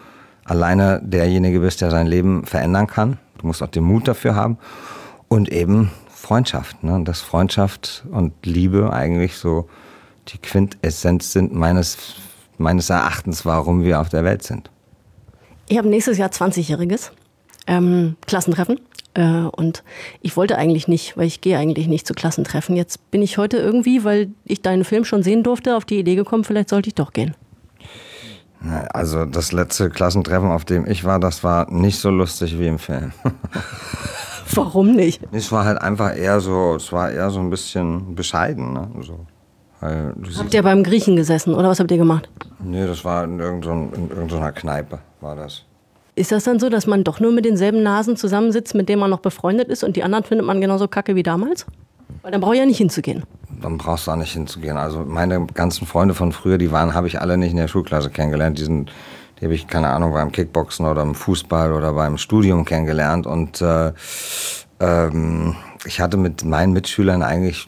alleine 0.46 1.02
derjenige 1.04 1.60
bist, 1.60 1.82
der 1.82 1.92
sein 1.92 2.08
Leben 2.08 2.46
verändern 2.46 2.88
kann. 2.88 3.18
Du 3.38 3.48
musst 3.48 3.62
auch 3.62 3.68
den 3.68 3.84
Mut 3.84 4.08
dafür 4.08 4.36
haben. 4.36 4.58
Und 5.28 5.50
eben 5.52 5.92
Freundschaft. 6.10 6.84
Ne? 6.84 7.04
Dass 7.04 7.22
Freundschaft 7.22 8.06
und 8.12 8.34
Liebe 8.46 8.92
eigentlich 8.94 9.36
so 9.38 9.68
die 10.30 10.38
Quintessenz 10.38 11.32
sind 11.34 11.54
meines, 11.54 11.98
meines 12.58 12.90
Erachtens, 12.90 13.46
warum 13.46 13.84
wir 13.84 14.00
auf 14.00 14.10
der 14.10 14.24
Welt 14.24 14.42
sind. 14.42 14.72
Ich 15.68 15.78
habe 15.78 15.88
nächstes 15.88 16.18
Jahr 16.18 16.30
20-jähriges 16.30 17.12
ähm, 17.68 18.16
Klassentreffen. 18.28 18.80
Äh, 19.16 19.24
und 19.52 19.84
ich 20.22 20.38
wollte 20.38 20.58
eigentlich 20.58 20.88
nicht, 20.88 21.18
weil 21.18 21.26
ich 21.26 21.42
gehe 21.42 21.58
eigentlich 21.58 21.88
nicht 21.88 22.06
zu 22.06 22.14
Klassentreffen. 22.14 22.76
Jetzt 22.76 23.10
bin 23.12 23.22
ich 23.22 23.38
heute 23.38 23.58
irgendwie, 23.58 24.04
weil 24.04 24.30
ich 24.44 24.62
deinen 24.62 24.84
Film 24.84 25.06
schon 25.06 25.24
sehen 25.24 25.44
durfte, 25.44 25.76
auf 25.76 25.86
die 25.86 26.00
Idee 26.00 26.16
gekommen, 26.16 26.44
vielleicht 26.44 26.70
sollte 26.70 26.90
ich 26.90 26.96
doch 26.96 27.14
gehen. 27.14 27.36
Also 28.94 29.26
das 29.26 29.52
letzte 29.52 29.90
Klassentreffen, 29.90 30.50
auf 30.50 30.66
dem 30.66 30.88
ich 30.88 31.04
war, 31.04 31.20
das 31.20 31.44
war 31.44 31.72
nicht 31.72 32.00
so 32.00 32.10
lustig 32.10 32.58
wie 32.60 32.68
im 32.68 32.80
Film. 32.80 33.12
Warum 34.54 34.94
nicht? 34.94 35.22
Es 35.32 35.52
war 35.52 35.66
halt 35.66 35.80
einfach 35.80 36.16
eher 36.16 36.40
so, 36.40 36.76
es 36.76 36.92
war 36.92 37.12
eher 37.12 37.30
so 37.30 37.40
ein 37.40 37.50
bisschen 37.50 38.16
bescheiden. 38.16 38.74
Ne? 38.74 38.90
So, 39.02 39.26
habt 40.38 40.54
ihr 40.54 40.64
beim 40.64 40.84
Griechen 40.84 41.16
gesessen 41.16 41.54
oder 41.54 41.70
was 41.70 41.80
habt 41.80 41.92
ihr 41.92 41.98
gemacht? 41.98 42.30
Nee, 42.60 42.86
das 42.86 43.04
war 43.06 43.24
in, 43.24 43.40
irgendein, 43.40 43.92
in 43.94 44.10
irgendeiner 44.10 44.52
Kneipe, 44.52 45.00
war 45.22 45.36
das. 45.36 45.64
Ist 46.16 46.32
das 46.32 46.46
dann 46.46 46.60
so, 46.60 46.70
dass 46.70 46.88
man 46.88 47.04
doch 47.04 47.20
nur 47.20 47.34
mit 47.34 47.44
denselben 47.44 47.84
Nasen 47.84 48.16
zusammensitzt, 48.16 48.74
mit 48.74 48.88
denen 48.88 49.02
man 49.02 49.10
noch 49.10 49.20
befreundet 49.20 49.68
ist 49.68 49.84
und 49.84 49.98
die 49.98 50.04
anderen 50.04 50.24
findet 50.24 50.48
man 50.48 50.62
genauso 50.62 50.88
kacke 50.88 51.16
wie 51.16 51.24
damals? 51.24 51.66
Weil 52.22 52.32
dann 52.32 52.42
brauche 52.42 52.54
ich 52.54 52.60
ja 52.60 52.66
nicht 52.66 52.78
hinzugehen. 52.78 53.24
Dann 53.62 53.78
brauchst 53.78 54.08
du 54.08 54.12
auch 54.12 54.16
nicht 54.16 54.32
hinzugehen. 54.32 54.78
Also 54.78 55.04
meine 55.06 55.46
ganzen 55.54 55.86
Freunde 55.86 56.14
von 56.14 56.32
früher, 56.32 56.58
die 56.58 56.72
waren, 56.72 56.94
habe 56.94 57.08
ich 57.08 57.20
alle 57.20 57.38
nicht 57.38 57.52
in 57.52 57.58
der 57.58 57.68
Schulklasse 57.68 58.10
kennengelernt. 58.10 58.60
Die 58.60 58.64
sind, 58.64 58.92
die 59.40 59.46
habe 59.46 59.54
ich, 59.54 59.68
keine 59.68 59.90
Ahnung, 59.90 60.14
beim 60.14 60.32
Kickboxen 60.32 60.86
oder 60.86 61.02
im 61.02 61.16
Fußball 61.16 61.74
oder 61.74 61.94
beim 61.94 62.18
Studium 62.18 62.64
kennengelernt. 62.64 63.28
Und 63.28 63.62
äh, 63.62 63.92
ähm, 64.80 65.56
ich 65.86 66.00
hatte 66.00 66.18
mit 66.18 66.44
meinen 66.44 66.74
Mitschülern 66.74 67.24
eigentlich 67.24 67.68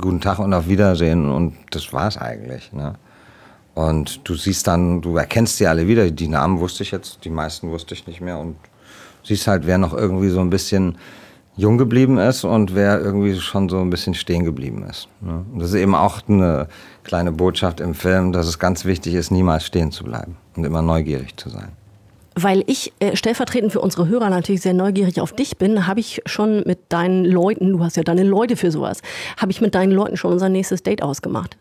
guten 0.00 0.20
Tag 0.20 0.38
und 0.38 0.54
auf 0.54 0.68
Wiedersehen 0.68 1.30
und 1.30 1.54
das 1.70 1.92
war 1.92 2.08
es 2.08 2.16
eigentlich. 2.18 2.72
Ne? 2.72 2.94
Und 3.74 4.20
du 4.28 4.34
siehst 4.34 4.66
dann, 4.66 5.00
du 5.00 5.16
erkennst 5.16 5.56
sie 5.56 5.66
alle 5.66 5.86
wieder. 5.86 6.10
Die 6.10 6.28
Namen 6.28 6.60
wusste 6.60 6.82
ich 6.82 6.90
jetzt, 6.90 7.24
die 7.24 7.30
meisten 7.30 7.70
wusste 7.70 7.94
ich 7.94 8.06
nicht 8.06 8.20
mehr. 8.20 8.38
Und 8.38 8.56
siehst 9.24 9.46
halt, 9.46 9.66
wer 9.66 9.78
noch 9.78 9.94
irgendwie 9.94 10.28
so 10.28 10.40
ein 10.40 10.50
bisschen 10.50 10.98
jung 11.56 11.78
geblieben 11.78 12.18
ist 12.18 12.44
und 12.44 12.74
wer 12.74 13.00
irgendwie 13.00 13.38
schon 13.38 13.68
so 13.68 13.80
ein 13.80 13.90
bisschen 13.90 14.14
stehen 14.14 14.44
geblieben 14.44 14.84
ist. 14.88 15.08
Ne? 15.20 15.44
Und 15.52 15.58
das 15.58 15.70
ist 15.70 15.74
eben 15.76 15.94
auch 15.94 16.20
eine 16.28 16.68
kleine 17.04 17.32
Botschaft 17.32 17.80
im 17.80 17.94
Film, 17.94 18.32
dass 18.32 18.46
es 18.46 18.58
ganz 18.58 18.84
wichtig 18.84 19.14
ist, 19.14 19.30
niemals 19.30 19.66
stehen 19.66 19.92
zu 19.92 20.04
bleiben 20.04 20.36
und 20.56 20.64
immer 20.64 20.82
neugierig 20.82 21.36
zu 21.36 21.50
sein. 21.50 21.72
Weil 22.34 22.64
ich 22.66 22.92
äh, 23.00 23.16
stellvertretend 23.16 23.72
für 23.72 23.80
unsere 23.80 24.08
Hörer 24.08 24.30
natürlich 24.30 24.62
sehr 24.62 24.72
neugierig 24.72 25.20
auf 25.20 25.32
dich 25.32 25.58
bin, 25.58 25.86
habe 25.86 26.00
ich 26.00 26.22
schon 26.26 26.62
mit 26.66 26.90
deinen 26.90 27.24
Leuten, 27.24 27.72
du 27.72 27.84
hast 27.84 27.96
ja 27.96 28.02
deine 28.02 28.22
Leute 28.22 28.56
für 28.56 28.70
sowas, 28.70 29.02
habe 29.36 29.52
ich 29.52 29.60
mit 29.60 29.74
deinen 29.74 29.92
Leuten 29.92 30.16
schon 30.16 30.32
unser 30.32 30.48
nächstes 30.48 30.82
Date 30.82 31.02
ausgemacht. 31.02 31.56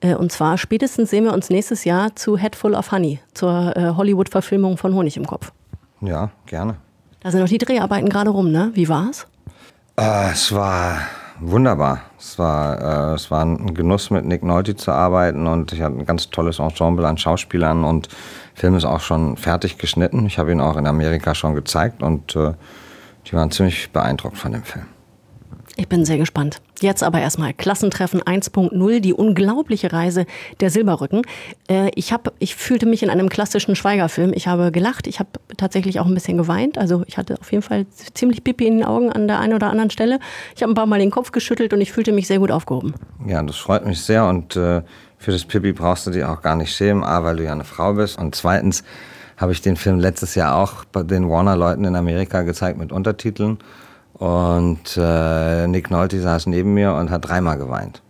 Äh, 0.00 0.14
und 0.14 0.32
zwar 0.32 0.58
spätestens 0.58 1.10
sehen 1.10 1.24
wir 1.24 1.32
uns 1.32 1.50
nächstes 1.50 1.84
Jahr 1.84 2.16
zu 2.16 2.36
Headful 2.36 2.74
of 2.74 2.90
Honey, 2.90 3.20
zur 3.34 3.76
äh, 3.76 3.94
Hollywood-Verfilmung 3.96 4.76
von 4.76 4.94
Honig 4.94 5.16
im 5.16 5.26
Kopf. 5.26 5.52
Ja, 6.00 6.30
gerne. 6.46 6.76
Da 7.20 7.30
sind 7.30 7.40
noch 7.40 7.48
die 7.48 7.58
Dreharbeiten 7.58 8.08
gerade 8.08 8.30
rum, 8.30 8.50
ne? 8.50 8.70
Wie 8.74 8.88
war's? 8.88 9.26
Äh, 9.96 10.32
es 10.32 10.52
war 10.52 10.98
wunderbar. 11.40 12.02
Es 12.18 12.38
war, 12.38 13.12
äh, 13.12 13.14
es 13.14 13.30
war 13.30 13.44
ein 13.44 13.74
Genuss, 13.74 14.10
mit 14.10 14.24
Nick 14.24 14.44
Nolte 14.44 14.76
zu 14.76 14.92
arbeiten 14.92 15.46
und 15.46 15.72
ich 15.72 15.82
hatte 15.82 15.98
ein 15.98 16.06
ganz 16.06 16.30
tolles 16.30 16.58
Ensemble 16.58 17.06
an 17.06 17.18
Schauspielern 17.18 17.84
und 17.84 18.08
Film 18.58 18.74
ist 18.74 18.84
auch 18.84 19.00
schon 19.00 19.36
fertig 19.36 19.78
geschnitten. 19.78 20.26
Ich 20.26 20.38
habe 20.38 20.50
ihn 20.50 20.60
auch 20.60 20.76
in 20.76 20.86
Amerika 20.86 21.34
schon 21.34 21.54
gezeigt 21.54 22.02
und 22.02 22.34
äh, 22.34 22.54
die 23.26 23.32
waren 23.34 23.52
ziemlich 23.52 23.90
beeindruckt 23.92 24.36
von 24.36 24.50
dem 24.50 24.64
Film. 24.64 24.86
Ich 25.76 25.86
bin 25.86 26.04
sehr 26.04 26.18
gespannt. 26.18 26.60
Jetzt 26.80 27.04
aber 27.04 27.20
erstmal 27.20 27.54
Klassentreffen 27.54 28.20
1.0, 28.20 28.98
die 28.98 29.14
unglaubliche 29.14 29.92
Reise 29.92 30.26
der 30.58 30.70
Silberrücken. 30.70 31.22
Äh, 31.70 31.92
ich, 31.94 32.12
hab, 32.12 32.32
ich 32.40 32.56
fühlte 32.56 32.84
mich 32.84 33.04
in 33.04 33.10
einem 33.10 33.28
klassischen 33.28 33.76
Schweigerfilm. 33.76 34.32
Ich 34.34 34.48
habe 34.48 34.72
gelacht, 34.72 35.06
ich 35.06 35.20
habe 35.20 35.30
tatsächlich 35.56 36.00
auch 36.00 36.06
ein 36.06 36.14
bisschen 36.14 36.36
geweint. 36.36 36.78
Also 36.78 37.04
ich 37.06 37.16
hatte 37.16 37.36
auf 37.40 37.52
jeden 37.52 37.62
Fall 37.62 37.86
ziemlich 38.14 38.42
Pipi 38.42 38.66
in 38.66 38.78
den 38.78 38.84
Augen 38.84 39.12
an 39.12 39.28
der 39.28 39.38
einen 39.38 39.54
oder 39.54 39.70
anderen 39.70 39.90
Stelle. 39.90 40.18
Ich 40.56 40.62
habe 40.64 40.72
ein 40.72 40.74
paar 40.74 40.86
Mal 40.86 40.98
den 40.98 41.12
Kopf 41.12 41.30
geschüttelt 41.30 41.72
und 41.72 41.80
ich 41.80 41.92
fühlte 41.92 42.10
mich 42.10 42.26
sehr 42.26 42.40
gut 42.40 42.50
aufgehoben. 42.50 42.94
Ja, 43.24 43.40
das 43.40 43.56
freut 43.56 43.86
mich 43.86 44.00
sehr 44.00 44.26
und 44.26 44.56
äh, 44.56 44.82
für 45.18 45.32
das 45.32 45.44
Pipi 45.44 45.72
brauchst 45.72 46.06
du 46.06 46.10
dich 46.10 46.24
auch 46.24 46.42
gar 46.42 46.56
nicht 46.56 46.74
schämen. 46.74 47.04
A, 47.04 47.24
weil 47.24 47.36
du 47.36 47.44
ja 47.44 47.52
eine 47.52 47.64
Frau 47.64 47.94
bist 47.94 48.18
und 48.18 48.34
zweitens 48.34 48.84
habe 49.36 49.52
ich 49.52 49.62
den 49.62 49.76
Film 49.76 49.98
letztes 49.98 50.34
Jahr 50.34 50.56
auch 50.56 50.84
bei 50.84 51.02
den 51.02 51.28
Warner-Leuten 51.28 51.84
in 51.84 51.94
Amerika 51.94 52.42
gezeigt 52.42 52.78
mit 52.78 52.92
Untertiteln. 52.92 53.58
Und 54.14 54.96
äh, 54.96 55.66
Nick 55.68 55.90
Nolte 55.90 56.20
saß 56.20 56.46
neben 56.46 56.74
mir 56.74 56.94
und 56.94 57.10
hat 57.10 57.28
dreimal 57.28 57.56
geweint. 57.56 58.02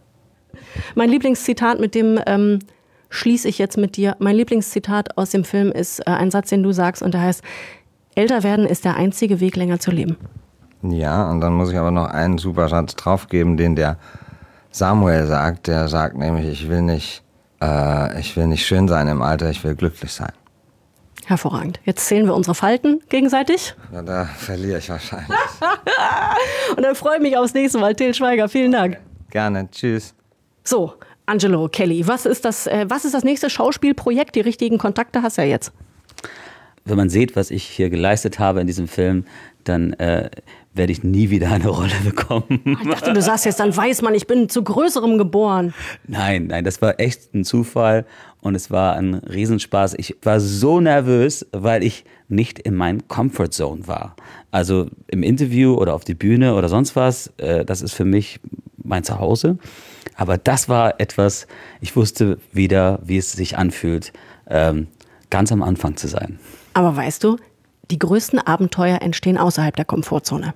Mein 0.94 1.10
Lieblingszitat, 1.10 1.80
mit 1.80 1.94
dem 1.94 2.18
ähm, 2.26 2.60
schließe 3.10 3.46
ich 3.46 3.58
jetzt 3.58 3.76
mit 3.76 3.96
dir. 3.96 4.16
Mein 4.18 4.36
Lieblingszitat 4.36 5.18
aus 5.18 5.30
dem 5.30 5.44
Film 5.44 5.70
ist 5.70 6.00
äh, 6.00 6.10
ein 6.10 6.30
Satz, 6.30 6.48
den 6.48 6.62
du 6.62 6.72
sagst, 6.72 7.02
und 7.02 7.12
der 7.12 7.22
heißt: 7.22 7.42
Älter 8.14 8.42
werden 8.42 8.64
ist 8.64 8.86
der 8.86 8.96
einzige 8.96 9.40
Weg, 9.40 9.56
länger 9.56 9.80
zu 9.80 9.90
leben. 9.90 10.16
Ja, 10.82 11.30
und 11.30 11.40
dann 11.40 11.54
muss 11.54 11.70
ich 11.70 11.76
aber 11.76 11.90
noch 11.90 12.06
einen 12.06 12.38
super 12.38 12.68
Satz 12.68 12.94
draufgeben, 12.94 13.56
den 13.56 13.76
der 13.76 13.98
Samuel 14.70 15.26
sagt. 15.26 15.66
Der 15.66 15.88
sagt 15.88 16.16
nämlich: 16.16 16.46
Ich 16.46 16.68
will 16.68 16.82
nicht, 16.82 17.22
äh, 17.62 18.20
ich 18.20 18.36
will 18.36 18.46
nicht 18.46 18.66
schön 18.66 18.88
sein 18.88 19.08
im 19.08 19.22
Alter, 19.22 19.50
ich 19.50 19.62
will 19.64 19.74
glücklich 19.74 20.12
sein. 20.12 20.32
Hervorragend. 21.26 21.78
Jetzt 21.84 22.06
zählen 22.06 22.24
wir 22.24 22.34
unsere 22.34 22.54
Falten 22.54 23.02
gegenseitig. 23.10 23.74
Ja, 23.92 24.00
da 24.00 24.24
verliere 24.24 24.78
ich 24.78 24.88
wahrscheinlich. 24.88 25.28
Und 26.76 26.82
dann 26.82 26.94
freue 26.94 27.16
ich 27.16 27.22
mich 27.22 27.36
aufs 27.36 27.52
nächste 27.52 27.78
Mal. 27.78 27.94
Till 27.94 28.14
Schweiger, 28.14 28.48
vielen 28.48 28.72
Dank. 28.72 28.98
Gerne. 29.30 29.70
Tschüss. 29.70 30.14
So, 30.64 30.94
Angelo 31.26 31.68
Kelly, 31.68 32.06
was 32.08 32.24
ist 32.24 32.46
das, 32.46 32.66
äh, 32.66 32.86
was 32.88 33.04
ist 33.04 33.12
das 33.12 33.24
nächste 33.24 33.50
Schauspielprojekt? 33.50 34.34
Die 34.36 34.40
richtigen 34.40 34.78
Kontakte 34.78 35.22
hast 35.22 35.36
du 35.36 35.42
ja 35.42 35.48
jetzt. 35.48 35.72
Wenn 36.86 36.96
man 36.96 37.10
sieht, 37.10 37.36
was 37.36 37.50
ich 37.50 37.64
hier 37.64 37.90
geleistet 37.90 38.38
habe 38.38 38.62
in 38.62 38.66
diesem 38.66 38.88
Film, 38.88 39.26
dann 39.68 39.92
äh, 39.94 40.30
werde 40.74 40.92
ich 40.92 41.02
nie 41.02 41.30
wieder 41.30 41.50
eine 41.50 41.68
Rolle 41.68 41.92
bekommen. 42.04 42.78
Ich 42.82 42.88
dachte, 42.88 43.12
du 43.12 43.22
sagst 43.22 43.44
jetzt, 43.44 43.60
dann 43.60 43.76
weiß 43.76 44.02
man, 44.02 44.14
ich 44.14 44.26
bin 44.26 44.48
zu 44.48 44.62
Größerem 44.62 45.18
geboren. 45.18 45.74
Nein, 46.06 46.46
nein, 46.46 46.64
das 46.64 46.80
war 46.80 46.98
echt 46.98 47.34
ein 47.34 47.44
Zufall 47.44 48.06
und 48.40 48.54
es 48.54 48.70
war 48.70 48.96
ein 48.96 49.14
Riesenspaß. 49.14 49.94
Ich 49.94 50.16
war 50.22 50.40
so 50.40 50.80
nervös, 50.80 51.46
weil 51.52 51.82
ich 51.82 52.04
nicht 52.28 52.58
in 52.58 52.74
meinem 52.74 53.08
Comfort 53.08 53.50
Zone 53.50 53.86
war. 53.86 54.14
Also 54.50 54.88
im 55.08 55.22
Interview 55.22 55.74
oder 55.74 55.94
auf 55.94 56.04
die 56.04 56.14
Bühne 56.14 56.54
oder 56.54 56.68
sonst 56.68 56.96
was, 56.96 57.32
äh, 57.38 57.64
das 57.64 57.82
ist 57.82 57.94
für 57.94 58.04
mich 58.04 58.40
mein 58.82 59.04
Zuhause. 59.04 59.58
Aber 60.14 60.36
das 60.36 60.68
war 60.68 61.00
etwas, 61.00 61.46
ich 61.80 61.94
wusste 61.96 62.38
wieder, 62.52 63.00
wie 63.04 63.18
es 63.18 63.32
sich 63.32 63.56
anfühlt, 63.56 64.12
ähm, 64.48 64.88
ganz 65.30 65.52
am 65.52 65.62
Anfang 65.62 65.96
zu 65.96 66.08
sein. 66.08 66.38
Aber 66.74 66.96
weißt 66.96 67.24
du, 67.24 67.36
die 67.90 67.98
größten 67.98 68.38
Abenteuer 68.38 69.00
entstehen 69.02 69.38
außerhalb 69.38 69.74
der 69.76 69.84
Komfortzone. 69.84 70.54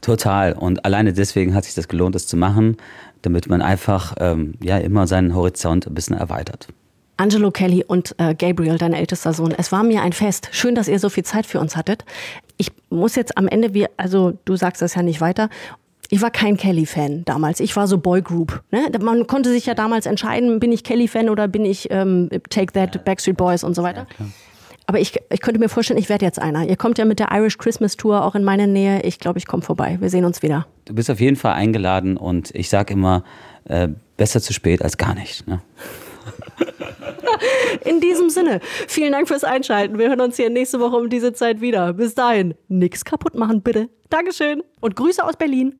Total. 0.00 0.54
Und 0.54 0.84
alleine 0.84 1.12
deswegen 1.12 1.54
hat 1.54 1.64
sich 1.64 1.74
das 1.74 1.88
gelohnt, 1.88 2.14
das 2.14 2.26
zu 2.26 2.36
machen, 2.36 2.76
damit 3.22 3.48
man 3.48 3.62
einfach 3.62 4.14
ähm, 4.18 4.54
ja 4.62 4.78
immer 4.78 5.06
seinen 5.06 5.34
Horizont 5.34 5.86
ein 5.86 5.94
bisschen 5.94 6.16
erweitert. 6.16 6.68
Angelo 7.18 7.50
Kelly 7.50 7.84
und 7.86 8.14
äh, 8.16 8.34
Gabriel, 8.34 8.78
dein 8.78 8.94
ältester 8.94 9.34
Sohn, 9.34 9.52
es 9.52 9.72
war 9.72 9.82
mir 9.82 10.00
ein 10.00 10.14
Fest. 10.14 10.48
Schön, 10.52 10.74
dass 10.74 10.88
ihr 10.88 10.98
so 10.98 11.10
viel 11.10 11.24
Zeit 11.24 11.44
für 11.44 11.60
uns 11.60 11.76
hattet. 11.76 12.06
Ich 12.56 12.72
muss 12.88 13.14
jetzt 13.14 13.36
am 13.36 13.46
Ende, 13.46 13.74
wie, 13.74 13.86
also 13.98 14.38
du 14.46 14.56
sagst 14.56 14.80
das 14.80 14.94
ja 14.94 15.02
nicht 15.02 15.20
weiter. 15.20 15.50
Ich 16.08 16.22
war 16.22 16.30
kein 16.30 16.56
Kelly-Fan 16.56 17.26
damals. 17.26 17.60
Ich 17.60 17.76
war 17.76 17.86
so 17.86 17.98
Boygroup. 17.98 18.62
Ne? 18.70 18.90
Man 19.00 19.26
konnte 19.26 19.50
sich 19.50 19.66
ja 19.66 19.74
damals 19.74 20.06
entscheiden, 20.06 20.60
bin 20.60 20.72
ich 20.72 20.82
Kelly-Fan 20.82 21.28
oder 21.28 21.46
bin 21.46 21.66
ich 21.66 21.88
ähm, 21.90 22.30
Take 22.48 22.72
That, 22.72 23.04
Backstreet 23.04 23.36
Boys 23.36 23.64
und 23.64 23.74
so 23.74 23.82
weiter. 23.82 24.06
Ja, 24.18 24.26
aber 24.90 24.98
ich, 24.98 25.16
ich 25.30 25.40
könnte 25.40 25.60
mir 25.60 25.68
vorstellen, 25.68 26.00
ich 26.00 26.08
werde 26.08 26.24
jetzt 26.24 26.40
einer. 26.40 26.68
Ihr 26.68 26.74
kommt 26.74 26.98
ja 26.98 27.04
mit 27.04 27.20
der 27.20 27.28
Irish 27.30 27.58
Christmas 27.58 27.96
Tour 27.96 28.24
auch 28.24 28.34
in 28.34 28.42
meine 28.42 28.66
Nähe. 28.66 29.02
Ich 29.02 29.20
glaube, 29.20 29.38
ich 29.38 29.46
komme 29.46 29.62
vorbei. 29.62 29.98
Wir 30.00 30.10
sehen 30.10 30.24
uns 30.24 30.42
wieder. 30.42 30.66
Du 30.84 30.96
bist 30.96 31.08
auf 31.12 31.20
jeden 31.20 31.36
Fall 31.36 31.52
eingeladen 31.52 32.16
und 32.16 32.52
ich 32.56 32.68
sage 32.68 32.94
immer, 32.94 33.22
äh, 33.66 33.86
besser 34.16 34.40
zu 34.40 34.52
spät 34.52 34.82
als 34.82 34.96
gar 34.96 35.14
nicht. 35.14 35.46
Ne? 35.46 35.60
In 37.84 38.00
diesem 38.00 38.30
Sinne, 38.30 38.58
vielen 38.88 39.12
Dank 39.12 39.28
fürs 39.28 39.44
Einschalten. 39.44 39.96
Wir 39.96 40.08
hören 40.08 40.22
uns 40.22 40.34
hier 40.34 40.50
nächste 40.50 40.80
Woche 40.80 40.96
um 40.96 41.08
diese 41.08 41.32
Zeit 41.34 41.60
wieder. 41.60 41.92
Bis 41.92 42.16
dahin, 42.16 42.54
nichts 42.66 43.04
kaputt 43.04 43.36
machen, 43.36 43.62
bitte. 43.62 43.88
Dankeschön 44.08 44.60
und 44.80 44.96
Grüße 44.96 45.24
aus 45.24 45.36
Berlin. 45.36 45.78